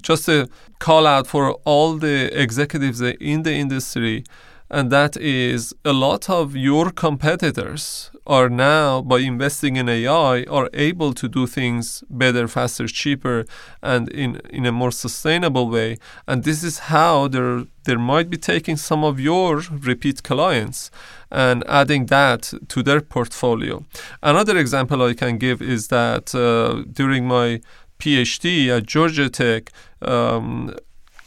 just 0.00 0.26
a 0.30 0.48
call 0.78 1.06
out 1.06 1.26
for 1.26 1.52
all 1.66 1.96
the 1.98 2.30
executives 2.32 3.02
in 3.02 3.42
the 3.42 3.52
industry 3.52 4.24
and 4.72 4.90
that 4.90 5.18
is 5.18 5.74
a 5.84 5.92
lot 5.92 6.30
of 6.30 6.56
your 6.56 6.90
competitors 6.90 8.10
are 8.26 8.48
now 8.48 9.02
by 9.02 9.18
investing 9.18 9.76
in 9.76 9.88
AI 9.88 10.44
are 10.44 10.68
able 10.72 11.12
to 11.14 11.28
do 11.28 11.46
things 11.46 12.04
better, 12.08 12.46
faster, 12.46 12.86
cheaper, 12.86 13.44
and 13.82 14.08
in 14.10 14.40
in 14.50 14.66
a 14.66 14.72
more 14.72 14.92
sustainable 14.92 15.68
way. 15.68 15.96
And 16.26 16.44
this 16.44 16.62
is 16.62 16.78
how 16.90 17.28
they're 17.28 17.64
they 17.84 17.96
might 17.96 18.30
be 18.30 18.36
taking 18.36 18.76
some 18.76 19.02
of 19.02 19.18
your 19.18 19.62
repeat 19.70 20.22
clients 20.22 20.90
and 21.30 21.64
adding 21.66 22.06
that 22.06 22.52
to 22.68 22.82
their 22.82 23.00
portfolio. 23.00 23.84
Another 24.22 24.56
example 24.56 25.02
I 25.02 25.14
can 25.14 25.38
give 25.38 25.60
is 25.60 25.88
that 25.88 26.34
uh, 26.34 26.84
during 26.92 27.26
my 27.26 27.60
PhD 27.98 28.68
at 28.68 28.86
Georgia 28.86 29.28
Tech, 29.28 29.70
um, 30.00 30.74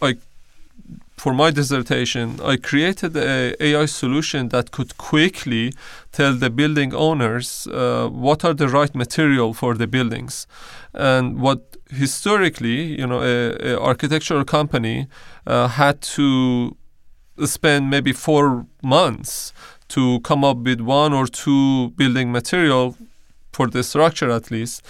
I 0.02 0.18
for 1.18 1.34
my 1.34 1.50
dissertation, 1.50 2.40
I 2.44 2.58
created 2.58 3.16
a 3.16 3.56
AI 3.64 3.86
solution 3.86 4.50
that 4.50 4.72
could 4.72 4.98
quickly 4.98 5.74
tell 6.12 6.34
the 6.34 6.50
building 6.50 6.94
owners 6.94 7.68
uh, 7.68 8.10
what 8.10 8.44
are 8.44 8.54
the 8.54 8.68
right 8.68 8.94
material 8.94 9.54
for 9.54 9.76
the 9.76 9.88
buildings, 9.88 10.46
and 10.94 11.40
what 11.40 11.78
historically, 11.90 13.00
you 13.00 13.08
know, 13.08 13.22
a, 13.22 13.74
a 13.74 13.80
architectural 13.80 14.44
company 14.44 15.08
uh, 15.48 15.68
had 15.68 16.02
to 16.02 16.76
spend 17.46 17.90
maybe 17.90 18.12
four 18.12 18.66
months 18.82 19.54
to 19.90 20.20
come 20.22 20.44
up 20.44 20.58
with 20.58 20.82
one 20.82 21.14
or 21.14 21.28
two 21.28 21.90
building 21.92 22.32
material 22.32 22.98
for 23.52 23.68
the 23.68 23.84
structure 23.84 24.30
at 24.32 24.52
least 24.52 24.82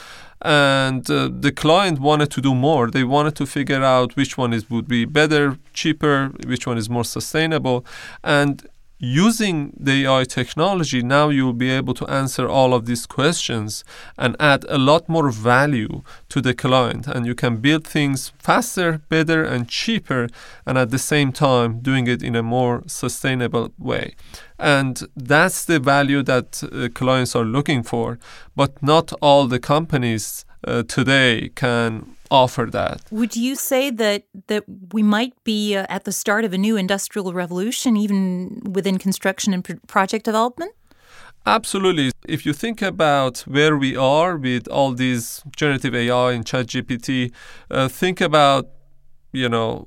and 0.41 1.09
uh, 1.09 1.29
the 1.31 1.51
client 1.51 1.99
wanted 1.99 2.29
to 2.31 2.41
do 2.41 2.53
more. 2.53 2.91
They 2.91 3.03
wanted 3.03 3.35
to 3.37 3.45
figure 3.45 3.83
out 3.83 4.15
which 4.15 4.37
one 4.37 4.53
is 4.53 4.69
would 4.69 4.87
be 4.87 5.05
better 5.05 5.57
cheaper 5.73 6.31
which 6.45 6.67
one 6.67 6.77
is 6.77 6.89
more 6.89 7.05
sustainable. 7.05 7.85
And 8.23 8.67
using 9.05 9.73
the 9.79 10.05
AI 10.05 10.23
technology, 10.23 11.01
now 11.03 11.29
you 11.29 11.45
will 11.45 11.53
be 11.53 11.69
able 11.69 11.93
to 11.93 12.07
answer 12.07 12.47
all 12.47 12.73
of 12.73 12.85
these 12.85 13.05
questions 13.05 13.83
and 14.17 14.35
add 14.39 14.65
a 14.69 14.77
lot 14.77 15.07
more 15.07 15.29
value 15.29 16.01
to 16.29 16.41
the 16.41 16.53
client. 16.53 17.07
And 17.07 17.25
you 17.25 17.35
can 17.35 17.57
build 17.57 17.85
things 17.85 18.31
faster, 18.39 19.01
better, 19.09 19.43
and 19.43 19.69
cheaper, 19.69 20.27
and 20.65 20.77
at 20.77 20.89
the 20.89 20.99
same 20.99 21.31
time, 21.31 21.79
doing 21.79 22.07
it 22.07 22.23
in 22.23 22.35
a 22.35 22.43
more 22.43 22.83
sustainable 22.87 23.71
way. 23.77 24.15
And 24.57 25.03
that's 25.15 25.65
the 25.65 25.79
value 25.79 26.23
that 26.23 26.63
uh, 26.63 26.89
clients 26.93 27.35
are 27.35 27.45
looking 27.45 27.83
for. 27.83 28.17
But 28.55 28.81
not 28.81 29.13
all 29.21 29.47
the 29.47 29.59
companies 29.59 30.45
uh, 30.65 30.83
today 30.83 31.51
can 31.55 32.14
offer 32.43 32.65
that. 32.79 33.01
Would 33.11 33.35
you 33.35 33.55
say 33.55 33.83
that 34.03 34.21
that 34.47 34.63
we 34.95 35.03
might 35.15 35.33
be 35.43 35.75
uh, 35.75 35.95
at 35.95 36.03
the 36.03 36.11
start 36.11 36.43
of 36.45 36.51
a 36.53 36.57
new 36.57 36.75
industrial 36.77 37.33
revolution, 37.33 37.97
even 38.05 38.61
within 38.77 38.97
construction 39.07 39.53
and 39.53 39.61
project 39.87 40.25
development? 40.25 40.73
Absolutely. 41.45 42.11
If 42.27 42.45
you 42.45 42.53
think 42.53 42.81
about 42.81 43.39
where 43.55 43.77
we 43.77 43.95
are 43.95 44.35
with 44.35 44.67
all 44.67 44.91
these 44.93 45.43
generative 45.55 45.93
AI 45.93 46.31
and 46.31 46.43
ChatGPT, 46.43 47.31
uh, 47.69 47.87
think 47.87 48.19
about, 48.19 48.65
you 49.31 49.47
know, 49.47 49.85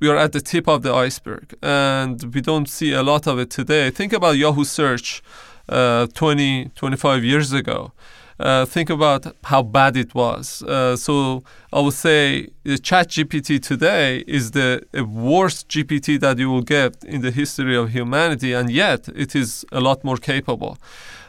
we 0.00 0.08
are 0.10 0.16
at 0.16 0.32
the 0.32 0.40
tip 0.40 0.68
of 0.68 0.82
the 0.82 0.92
iceberg 0.92 1.54
and 1.62 2.34
we 2.34 2.40
don't 2.42 2.68
see 2.68 2.92
a 2.92 3.02
lot 3.02 3.26
of 3.26 3.38
it 3.38 3.48
today. 3.48 3.88
Think 3.90 4.12
about 4.12 4.36
Yahoo 4.36 4.64
search 4.64 5.22
uh, 5.68 6.08
20, 6.08 6.70
25 6.74 7.24
years 7.24 7.52
ago 7.52 7.92
uh, 8.38 8.64
think 8.64 8.90
about 8.90 9.26
how 9.44 9.62
bad 9.62 9.96
it 9.96 10.14
was. 10.14 10.62
Uh, 10.62 10.96
so 10.96 11.42
I 11.72 11.80
would 11.80 11.94
say 11.94 12.48
the 12.64 12.78
Chat 12.78 13.08
GPT 13.08 13.62
today 13.62 14.24
is 14.26 14.52
the 14.52 14.82
worst 15.06 15.68
GPT 15.68 16.18
that 16.20 16.38
you 16.38 16.50
will 16.50 16.62
get 16.62 17.04
in 17.04 17.20
the 17.22 17.30
history 17.30 17.76
of 17.76 17.90
humanity, 17.90 18.52
and 18.52 18.70
yet 18.70 19.08
it 19.08 19.34
is 19.34 19.64
a 19.72 19.80
lot 19.80 20.04
more 20.04 20.16
capable. 20.16 20.78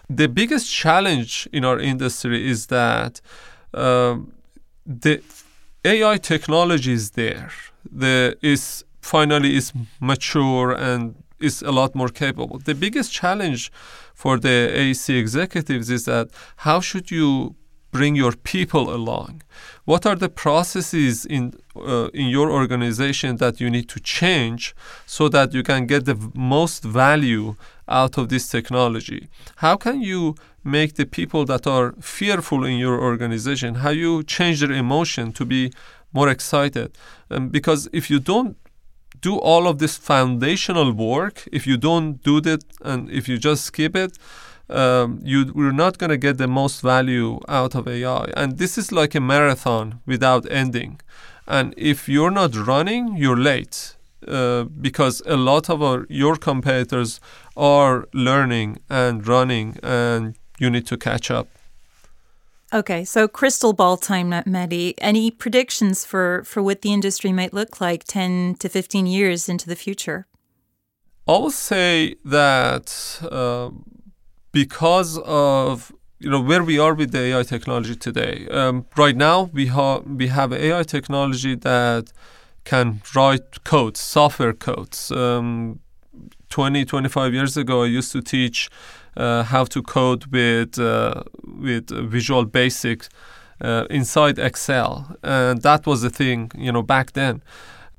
The 0.09 0.27
biggest 0.27 0.71
challenge 0.71 1.47
in 1.51 1.65
our 1.65 1.79
industry 1.79 2.47
is 2.47 2.67
that 2.67 3.21
um, 3.73 4.33
the 4.85 5.21
AI 5.85 6.17
technology 6.17 6.93
is 6.93 7.11
there. 7.11 7.51
The 7.91 8.37
is 8.41 8.85
finally 9.01 9.55
is 9.55 9.73
mature 9.99 10.71
and 10.71 11.15
is 11.43 11.61
a 11.61 11.71
lot 11.71 11.95
more 11.95 12.09
capable. 12.09 12.57
The 12.59 12.75
biggest 12.75 13.11
challenge 13.11 13.71
for 14.13 14.39
the 14.39 14.57
AEC 14.81 15.05
executives 15.23 15.89
is 15.89 16.05
that 16.05 16.29
how 16.57 16.79
should 16.79 17.11
you 17.11 17.55
bring 17.93 18.15
your 18.15 18.33
people 18.33 18.93
along? 18.93 19.43
What 19.85 20.05
are 20.05 20.15
the 20.15 20.29
processes 20.29 21.25
in 21.25 21.53
uh, 21.75 22.09
in 22.21 22.27
your 22.37 22.51
organization 22.51 23.37
that 23.37 23.61
you 23.61 23.69
need 23.69 23.87
to 23.89 23.99
change 23.99 24.61
so 25.05 25.29
that 25.29 25.53
you 25.53 25.63
can 25.63 25.81
get 25.87 26.05
the 26.05 26.17
most 26.33 26.83
value 26.83 27.55
out 27.87 28.17
of 28.17 28.25
this 28.27 28.45
technology? 28.49 29.21
How 29.57 29.75
can 29.85 30.01
you 30.01 30.35
make 30.63 30.91
the 30.95 31.05
people 31.05 31.45
that 31.45 31.67
are 31.67 31.93
fearful 32.01 32.65
in 32.65 32.77
your 32.85 32.97
organization 33.09 33.75
how 33.75 33.93
you 34.03 34.23
change 34.23 34.57
their 34.61 34.75
emotion 34.85 35.31
to 35.33 35.45
be 35.45 35.71
more 36.11 36.29
excited? 36.29 36.89
Um, 37.29 37.49
because 37.49 37.89
if 37.91 38.09
you 38.11 38.19
don't 38.19 38.55
do 39.23 39.37
all 39.37 39.67
of 39.67 39.79
this 39.79 39.95
foundational 39.97 40.91
work, 40.91 41.47
if 41.51 41.65
you 41.65 41.77
don't 41.77 42.21
do 42.23 42.41
that 42.41 42.63
and 42.81 43.09
if 43.09 43.27
you 43.29 43.37
just 43.37 43.63
skip 43.63 43.95
it, 43.95 44.17
um, 44.69 45.19
you 45.23 45.51
we're 45.55 45.79
not 45.85 45.97
going 45.97 46.09
to 46.09 46.17
get 46.17 46.37
the 46.37 46.47
most 46.47 46.81
value 46.81 47.39
out 47.47 47.73
of 47.75 47.87
AI. 47.87 48.25
And 48.35 48.57
this 48.57 48.77
is 48.77 48.91
like 48.91 49.15
a 49.15 49.21
marathon 49.21 50.01
without 50.05 50.43
ending. 50.51 50.99
And 51.47 51.73
if 51.77 52.07
you're 52.07 52.31
not 52.31 52.55
running, 52.55 53.17
you're 53.17 53.41
late 53.51 53.95
uh, 54.27 54.63
because 54.63 55.21
a 55.25 55.35
lot 55.35 55.69
of 55.69 55.81
our, 55.81 56.05
your 56.09 56.35
competitors 56.35 57.19
are 57.57 58.07
learning 58.13 58.77
and 58.89 59.27
running, 59.27 59.77
and 59.83 60.35
you 60.59 60.69
need 60.69 60.87
to 60.87 60.97
catch 60.97 61.29
up. 61.29 61.47
Okay, 62.73 63.05
so 63.05 63.27
crystal 63.27 63.71
ball 63.71 63.97
time, 63.97 64.31
Mehdi. 64.31 64.95
Any 64.97 65.29
predictions 65.29 66.03
for, 66.05 66.43
for 66.43 66.63
what 66.63 66.81
the 66.81 66.91
industry 66.91 67.31
might 67.31 67.53
look 67.53 67.79
like 67.79 68.03
10 68.05 68.55
to 68.55 68.67
15 68.67 69.05
years 69.05 69.47
into 69.47 69.67
the 69.69 69.75
future? 69.75 70.25
I 71.27 71.37
would 71.37 71.53
say 71.53 72.15
that 72.25 73.19
uh, 73.31 73.69
because 74.51 75.19
of 75.19 75.91
you 76.19 76.29
know 76.29 76.41
where 76.41 76.63
we 76.63 76.79
are 76.79 76.95
with 76.95 77.11
the 77.11 77.19
AI 77.19 77.43
technology 77.43 77.95
today, 77.95 78.47
um, 78.49 78.85
right 78.97 79.15
now 79.15 79.51
we 79.53 79.67
have 79.67 80.05
we 80.05 80.27
have 80.27 80.51
AI 80.51 80.83
technology 80.83 81.55
that 81.55 82.11
can 82.63 83.01
write 83.15 83.63
codes, 83.63 83.99
software 83.99 84.53
codes. 84.53 85.11
Um, 85.11 85.79
20, 86.49 86.85
25 86.85 87.33
years 87.33 87.57
ago, 87.57 87.83
I 87.83 87.87
used 87.87 88.11
to 88.11 88.21
teach 88.21 88.69
how 89.15 89.65
to 89.65 89.81
code 89.81 90.25
with 90.27 90.79
uh, 90.79 91.23
with 91.43 91.89
Visual 92.09 92.45
Basic, 92.45 93.07
uh, 93.61 93.85
inside 93.89 94.39
Excel, 94.39 95.15
and 95.23 95.61
that 95.61 95.85
was 95.85 96.01
the 96.01 96.09
thing, 96.09 96.51
you 96.55 96.71
know, 96.71 96.81
back 96.81 97.13
then. 97.13 97.41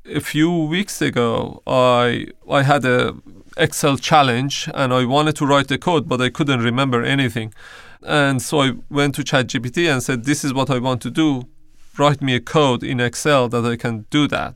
A 0.07 0.21
few 0.21 0.51
weeks 0.67 1.01
ago, 1.01 1.63
I 1.67 2.27
I 2.51 2.63
had 2.63 2.85
a 2.85 3.15
Excel 3.57 3.97
challenge, 3.97 4.69
and 4.75 4.93
I 4.93 5.05
wanted 5.05 5.37
to 5.37 5.47
write 5.47 5.69
the 5.69 5.79
code, 5.79 6.09
but 6.09 6.21
I 6.21 6.29
couldn't 6.29 6.61
remember 6.61 7.03
anything, 7.03 7.55
and 8.03 8.43
so 8.43 8.63
I 8.63 8.73
went 8.91 9.15
to 9.15 9.23
ChatGPT 9.23 9.91
and 9.91 10.03
said, 10.03 10.25
"This 10.25 10.45
is 10.45 10.53
what 10.53 10.71
I 10.71 10.79
want 10.79 11.01
to 11.03 11.11
do. 11.11 11.49
Write 11.97 12.21
me 12.21 12.35
a 12.35 12.41
code 12.41 12.83
in 12.83 13.01
Excel 13.01 13.49
that 13.49 13.65
I 13.65 13.77
can 13.77 14.05
do 14.11 14.27
that." 14.29 14.55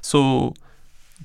So 0.00 0.54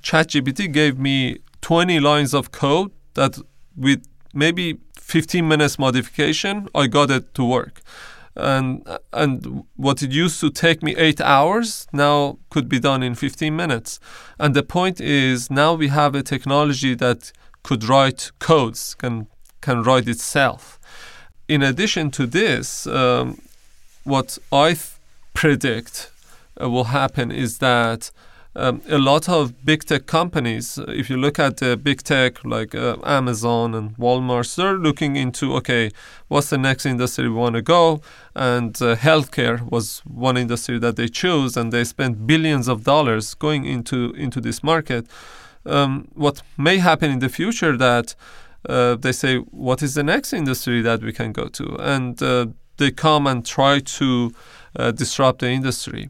ChatGPT 0.02 0.72
gave 0.72 0.98
me 1.00 1.40
20 1.62 2.00
lines 2.00 2.34
of 2.34 2.52
code 2.52 2.92
that 3.16 3.40
with 3.76 4.04
maybe 4.38 4.78
15 4.96 5.48
minutes 5.48 5.80
modification, 5.80 6.68
I 6.76 6.88
got 6.88 7.10
it 7.10 7.34
to 7.34 7.44
work. 7.44 7.82
And 8.36 8.88
and 9.12 9.64
what 9.76 10.04
it 10.04 10.12
used 10.12 10.40
to 10.42 10.52
take 10.52 10.84
me 10.84 10.96
eight 10.96 11.20
hours 11.20 11.88
now 11.92 12.38
could 12.52 12.70
be 12.70 12.80
done 12.80 13.02
in 13.02 13.16
15 13.16 13.56
minutes. 13.56 14.00
And 14.38 14.54
the 14.54 14.62
point 14.62 15.02
is 15.02 15.50
now 15.50 15.74
we 15.74 15.88
have 15.88 16.14
a 16.14 16.22
technology 16.22 16.94
that 16.96 17.32
could 17.64 17.84
write 17.84 18.32
codes, 18.40 18.94
can 18.96 19.28
can 19.62 19.82
write 19.82 20.08
itself. 20.08 20.80
In 21.48 21.64
addition 21.64 22.12
to 22.12 22.28
this, 22.28 22.86
um, 22.86 23.42
what 24.04 24.38
I 24.52 24.78
predict 25.34 26.12
uh, 26.62 26.70
will 26.70 26.86
happen 26.86 27.32
is 27.32 27.58
that 27.58 28.12
um, 28.58 28.82
a 28.90 28.98
lot 28.98 29.30
of 29.30 29.64
big 29.64 29.86
tech 29.86 30.08
companies, 30.08 30.80
if 30.88 31.10
you 31.10 31.18
look 31.18 31.38
at 31.38 31.58
the 31.58 31.78
big 31.78 32.02
tech 32.02 32.44
like 32.44 32.74
uh, 32.74 32.98
Amazon 33.04 33.76
and 33.76 33.96
Walmart, 33.98 34.56
they're 34.56 34.74
looking 34.74 35.16
into 35.16 35.54
okay, 35.58 35.92
what's 36.28 36.50
the 36.50 36.58
next 36.58 36.86
industry 36.86 37.30
we 37.30 37.36
want 37.36 37.56
to 37.56 37.62
go? 37.62 38.02
And 38.36 38.76
uh, 38.82 38.96
healthcare 38.96 39.62
was 39.70 40.00
one 40.06 40.38
industry 40.38 40.80
that 40.80 40.96
they 40.96 41.08
chose, 41.08 41.56
and 41.56 41.72
they 41.72 41.84
spent 41.84 42.26
billions 42.26 42.68
of 42.68 42.84
dollars 42.84 43.36
going 43.36 43.66
into 43.66 44.12
into 44.14 44.42
this 44.42 44.64
market. 44.64 45.06
Um, 45.66 46.08
what 46.16 46.42
may 46.58 46.80
happen 46.80 47.12
in 47.12 47.20
the 47.20 47.30
future 47.30 47.78
that 47.78 48.16
uh, 48.68 48.96
they 48.96 49.12
say, 49.12 49.38
what 49.38 49.84
is 49.84 49.94
the 49.94 50.04
next 50.04 50.34
industry 50.34 50.82
that 50.82 51.04
we 51.04 51.14
can 51.14 51.32
go 51.32 51.48
to? 51.50 51.76
And 51.80 52.22
uh, 52.24 52.48
they 52.78 52.92
come 52.92 53.28
and 53.28 53.46
try 53.46 53.80
to 53.80 54.34
uh, 54.76 54.92
disrupt 54.92 55.40
the 55.40 55.50
industry 55.50 56.10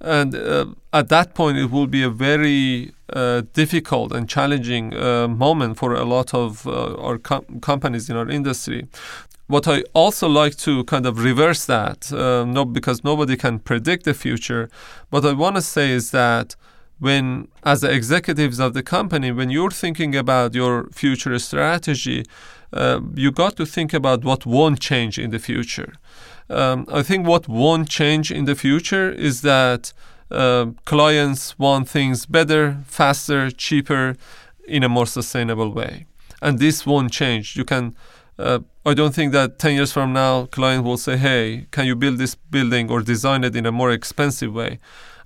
and 0.00 0.34
uh, 0.34 0.66
at 0.92 1.08
that 1.08 1.34
point 1.34 1.58
it 1.58 1.70
will 1.70 1.86
be 1.86 2.02
a 2.02 2.10
very 2.10 2.92
uh, 3.12 3.42
difficult 3.52 4.12
and 4.12 4.28
challenging 4.28 4.94
uh, 4.94 5.28
moment 5.28 5.76
for 5.78 5.94
a 5.94 6.04
lot 6.04 6.34
of 6.34 6.66
uh, 6.66 6.94
our 6.96 7.18
com- 7.18 7.60
companies 7.60 8.10
in 8.10 8.16
our 8.16 8.28
industry. 8.28 8.86
What 9.46 9.68
i 9.68 9.82
also 9.92 10.26
like 10.26 10.56
to 10.66 10.84
kind 10.84 11.04
of 11.04 11.22
reverse 11.22 11.66
that 11.66 12.10
uh, 12.12 12.44
no 12.46 12.64
because 12.64 13.04
nobody 13.04 13.36
can 13.36 13.58
predict 13.58 14.04
the 14.04 14.14
future 14.14 14.70
what 15.10 15.24
i 15.26 15.32
want 15.32 15.56
to 15.56 15.62
say 15.62 15.90
is 15.90 16.12
that 16.12 16.56
when 16.98 17.48
as 17.62 17.82
the 17.82 17.90
executives 17.90 18.58
of 18.58 18.72
the 18.72 18.82
company 18.82 19.30
when 19.32 19.50
you're 19.50 19.70
thinking 19.70 20.16
about 20.16 20.54
your 20.54 20.88
future 20.92 21.38
strategy 21.38 22.24
uh, 22.72 23.00
you 23.14 23.30
got 23.30 23.56
to 23.56 23.66
think 23.66 23.92
about 23.92 24.24
what 24.24 24.46
won't 24.46 24.80
change 24.80 25.18
in 25.18 25.30
the 25.30 25.38
future 25.38 25.92
um, 26.50 26.86
I 26.92 27.02
think 27.02 27.26
what 27.26 27.48
won't 27.48 27.88
change 27.88 28.30
in 28.30 28.44
the 28.44 28.54
future 28.54 29.10
is 29.10 29.42
that 29.42 29.92
uh, 30.30 30.66
clients 30.84 31.58
want 31.58 31.88
things 31.88 32.26
better, 32.26 32.78
faster, 32.86 33.50
cheaper, 33.50 34.16
in 34.66 34.82
a 34.82 34.88
more 34.88 35.06
sustainable 35.06 35.70
way. 35.70 36.06
And 36.40 36.58
this 36.58 36.86
won't 36.86 37.12
change. 37.12 37.56
You 37.56 37.64
can. 37.64 37.94
Uh, 38.38 38.60
I 38.84 38.94
don't 38.94 39.14
think 39.14 39.32
that 39.32 39.58
10 39.58 39.74
years 39.74 39.92
from 39.92 40.12
now, 40.12 40.46
client 40.46 40.84
will 40.84 40.96
say, 40.96 41.16
"Hey, 41.16 41.66
can 41.70 41.86
you 41.86 41.94
build 41.94 42.18
this 42.18 42.34
building 42.34 42.90
or 42.90 43.00
design 43.00 43.44
it 43.44 43.54
in 43.54 43.66
a 43.66 43.72
more 43.72 43.90
expensive 43.92 44.52
way?" 44.52 44.78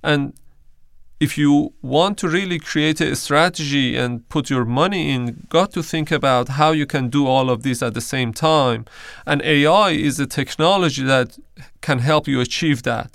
And 0.03 0.33
if 1.19 1.37
you 1.37 1.73
want 1.81 2.17
to 2.19 2.29
really 2.29 2.59
create 2.59 3.01
a 3.01 3.15
strategy 3.15 3.97
and 3.97 4.27
put 4.29 4.49
your 4.49 4.63
money 4.63 5.11
in, 5.11 5.45
got 5.49 5.71
to 5.71 5.83
think 5.83 6.11
about 6.11 6.49
how 6.49 6.71
you 6.71 6.85
can 6.85 7.09
do 7.09 7.27
all 7.27 7.49
of 7.49 7.63
this 7.63 7.83
at 7.83 7.93
the 7.93 8.01
same 8.01 8.31
time. 8.33 8.85
And 9.25 9.41
AI 9.41 9.89
is 9.89 10.19
a 10.19 10.25
technology 10.25 11.03
that 11.03 11.37
can 11.81 11.99
help 11.99 12.27
you 12.27 12.39
achieve 12.39 12.83
that. 12.83 13.13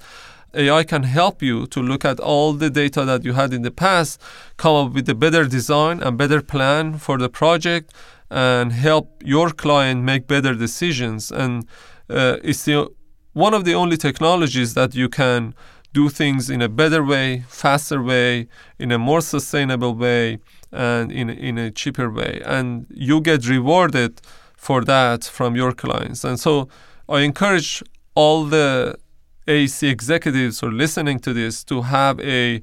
AI 0.52 0.84
can 0.84 1.04
help 1.04 1.42
you 1.42 1.66
to 1.68 1.80
look 1.80 2.04
at 2.04 2.20
all 2.20 2.52
the 2.52 2.70
data 2.70 3.04
that 3.04 3.24
you 3.24 3.32
had 3.32 3.52
in 3.52 3.62
the 3.62 3.70
past, 3.70 4.20
come 4.58 4.86
up 4.86 4.92
with 4.92 5.08
a 5.08 5.14
better 5.14 5.46
design 5.46 6.02
and 6.02 6.18
better 6.18 6.42
plan 6.42 6.98
for 6.98 7.18
the 7.18 7.28
project, 7.28 7.92
and 8.30 8.72
help 8.72 9.22
your 9.24 9.50
client 9.50 10.02
make 10.02 10.26
better 10.26 10.54
decisions. 10.54 11.32
And 11.32 11.66
uh, 12.10 12.36
it's 12.42 12.64
the 12.64 12.88
one 13.32 13.52
of 13.52 13.64
the 13.64 13.74
only 13.74 13.96
technologies 13.96 14.74
that 14.74 14.94
you 14.94 15.08
can 15.08 15.54
do 15.94 16.08
things 16.08 16.50
in 16.50 16.60
a 16.60 16.68
better 16.68 17.02
way, 17.02 17.44
faster 17.48 18.02
way, 18.02 18.48
in 18.78 18.90
a 18.92 18.98
more 18.98 19.20
sustainable 19.20 19.94
way, 19.94 20.38
and 20.72 21.12
in, 21.12 21.30
in 21.30 21.56
a 21.56 21.70
cheaper 21.70 22.10
way. 22.10 22.42
And 22.44 22.86
you 22.90 23.20
get 23.20 23.48
rewarded 23.48 24.20
for 24.56 24.84
that 24.84 25.24
from 25.24 25.54
your 25.54 25.72
clients. 25.72 26.24
And 26.24 26.38
so 26.38 26.68
I 27.08 27.20
encourage 27.20 27.82
all 28.14 28.44
the 28.44 28.98
AEC 29.46 29.88
executives 29.88 30.60
who 30.60 30.66
are 30.68 30.72
listening 30.72 31.20
to 31.20 31.32
this 31.32 31.62
to 31.64 31.82
have 31.82 32.18
a 32.20 32.60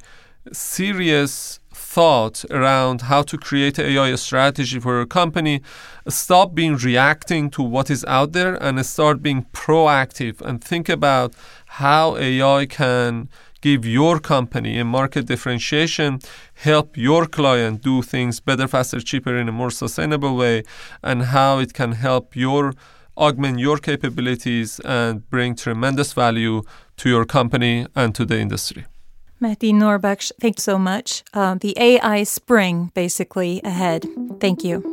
serious 0.51 1.60
thought 1.93 2.45
around 2.49 3.01
how 3.11 3.21
to 3.21 3.37
create 3.37 3.77
an 3.77 3.85
AI 3.85 4.15
strategy 4.15 4.79
for 4.79 4.93
your 4.97 5.05
company. 5.05 5.61
Stop 6.07 6.55
being 6.55 6.75
reacting 6.77 7.49
to 7.49 7.61
what 7.61 7.89
is 7.89 8.05
out 8.05 8.31
there 8.31 8.55
and 8.63 8.85
start 8.85 9.21
being 9.21 9.45
proactive 9.51 10.39
and 10.41 10.63
think 10.63 10.87
about 10.87 11.33
how 11.81 12.15
AI 12.17 12.65
can 12.65 13.27
give 13.61 13.85
your 13.85 14.19
company 14.19 14.79
a 14.79 14.85
market 14.85 15.25
differentiation, 15.25 16.19
help 16.53 16.97
your 16.97 17.25
client 17.25 17.81
do 17.81 18.01
things 18.01 18.39
better, 18.39 18.67
faster, 18.67 18.99
cheaper 18.99 19.35
in 19.37 19.49
a 19.49 19.51
more 19.51 19.71
sustainable 19.71 20.35
way, 20.35 20.63
and 21.03 21.23
how 21.35 21.59
it 21.59 21.73
can 21.73 21.91
help 21.91 22.35
your 22.35 22.73
augment 23.17 23.59
your 23.59 23.77
capabilities 23.77 24.79
and 24.85 25.29
bring 25.29 25.55
tremendous 25.55 26.13
value 26.13 26.61
to 26.95 27.09
your 27.09 27.25
company 27.25 27.85
and 27.95 28.15
to 28.15 28.25
the 28.25 28.39
industry. 28.39 28.85
Mehdi 29.41 29.73
Nourbakhsh, 29.73 30.31
thanks 30.39 30.61
so 30.61 30.77
much. 30.77 31.23
Uh, 31.33 31.55
the 31.55 31.73
AI 31.75 32.21
spring 32.23 32.91
basically 32.93 33.59
ahead. 33.63 34.05
Thank 34.39 34.63
you. 34.63 34.83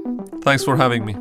Thanks 0.40 0.64
for 0.64 0.74
having 0.74 1.04
me. 1.04 1.12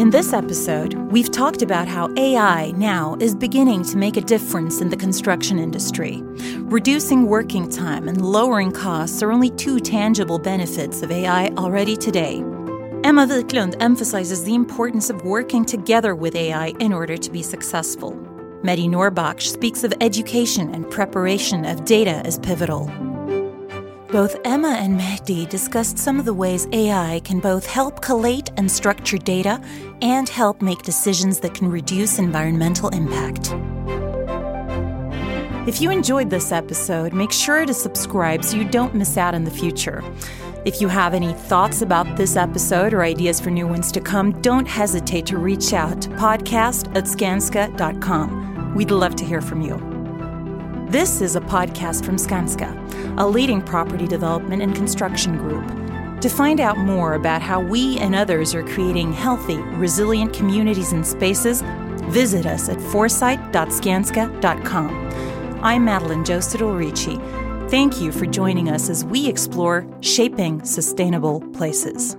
In 0.00 0.10
this 0.10 0.32
episode, 0.32 0.94
we've 1.10 1.32
talked 1.32 1.62
about 1.62 1.88
how 1.88 2.14
AI 2.16 2.70
now 2.76 3.16
is 3.18 3.34
beginning 3.34 3.82
to 3.84 3.96
make 3.96 4.16
a 4.16 4.20
difference 4.20 4.80
in 4.80 4.90
the 4.90 4.96
construction 4.96 5.58
industry. 5.58 6.22
Reducing 6.58 7.26
working 7.26 7.68
time 7.68 8.06
and 8.06 8.24
lowering 8.24 8.70
costs 8.70 9.20
are 9.20 9.32
only 9.32 9.50
two 9.50 9.80
tangible 9.80 10.38
benefits 10.38 11.02
of 11.02 11.10
AI 11.10 11.48
already 11.56 11.96
today. 11.96 12.36
Emma 13.02 13.26
Viklund 13.26 13.74
emphasizes 13.80 14.44
the 14.44 14.54
importance 14.54 15.10
of 15.10 15.24
working 15.24 15.64
together 15.64 16.14
with 16.14 16.36
AI 16.36 16.68
in 16.78 16.92
order 16.92 17.16
to 17.16 17.30
be 17.30 17.42
successful. 17.42 18.35
Mehdi 18.62 18.88
Nourbakhsh 18.88 19.52
speaks 19.52 19.84
of 19.84 19.92
education 20.00 20.74
and 20.74 20.90
preparation 20.90 21.64
of 21.64 21.84
data 21.84 22.22
as 22.24 22.38
pivotal. 22.38 22.90
Both 24.10 24.36
Emma 24.44 24.76
and 24.78 24.98
Mehdi 24.98 25.48
discussed 25.48 25.98
some 25.98 26.18
of 26.18 26.24
the 26.24 26.32
ways 26.32 26.66
AI 26.72 27.20
can 27.24 27.40
both 27.40 27.66
help 27.66 28.00
collate 28.00 28.50
and 28.56 28.70
structure 28.70 29.18
data 29.18 29.60
and 30.00 30.28
help 30.28 30.62
make 30.62 30.82
decisions 30.82 31.40
that 31.40 31.54
can 31.54 31.70
reduce 31.70 32.18
environmental 32.18 32.88
impact. 32.90 33.52
If 35.68 35.80
you 35.80 35.90
enjoyed 35.90 36.30
this 36.30 36.52
episode, 36.52 37.12
make 37.12 37.32
sure 37.32 37.66
to 37.66 37.74
subscribe 37.74 38.44
so 38.44 38.56
you 38.56 38.64
don't 38.64 38.94
miss 38.94 39.16
out 39.16 39.34
in 39.34 39.44
the 39.44 39.50
future. 39.50 40.02
If 40.66 40.80
you 40.80 40.88
have 40.88 41.14
any 41.14 41.32
thoughts 41.32 41.80
about 41.80 42.16
this 42.16 42.34
episode 42.34 42.92
or 42.92 43.04
ideas 43.04 43.38
for 43.38 43.50
new 43.50 43.68
ones 43.68 43.92
to 43.92 44.00
come, 44.00 44.32
don't 44.42 44.66
hesitate 44.66 45.24
to 45.26 45.38
reach 45.38 45.72
out 45.72 46.02
to 46.02 46.08
podcast 46.08 46.88
at 46.96 47.04
skanska.com. 47.04 48.74
We'd 48.74 48.90
love 48.90 49.14
to 49.14 49.24
hear 49.24 49.40
from 49.40 49.60
you. 49.60 49.78
This 50.90 51.20
is 51.20 51.36
a 51.36 51.40
podcast 51.40 52.04
from 52.04 52.16
Skanska, 52.16 52.74
a 53.16 53.24
leading 53.24 53.62
property 53.62 54.08
development 54.08 54.60
and 54.60 54.74
construction 54.74 55.38
group. 55.38 55.64
To 56.20 56.28
find 56.28 56.58
out 56.58 56.78
more 56.78 57.14
about 57.14 57.42
how 57.42 57.60
we 57.60 57.98
and 57.98 58.16
others 58.16 58.52
are 58.52 58.64
creating 58.64 59.12
healthy, 59.12 59.58
resilient 59.58 60.32
communities 60.32 60.90
and 60.90 61.06
spaces, 61.06 61.62
visit 62.06 62.44
us 62.44 62.68
at 62.68 62.80
foresight.skanska.com. 62.80 64.88
I'm 65.62 65.84
Madeline 65.84 66.24
Joseph 66.24 66.60
Ricci. 66.60 67.20
Thank 67.68 68.00
you 68.00 68.12
for 68.12 68.26
joining 68.26 68.68
us 68.68 68.88
as 68.88 69.04
we 69.04 69.28
explore 69.28 69.88
shaping 70.00 70.64
sustainable 70.64 71.40
places. 71.52 72.16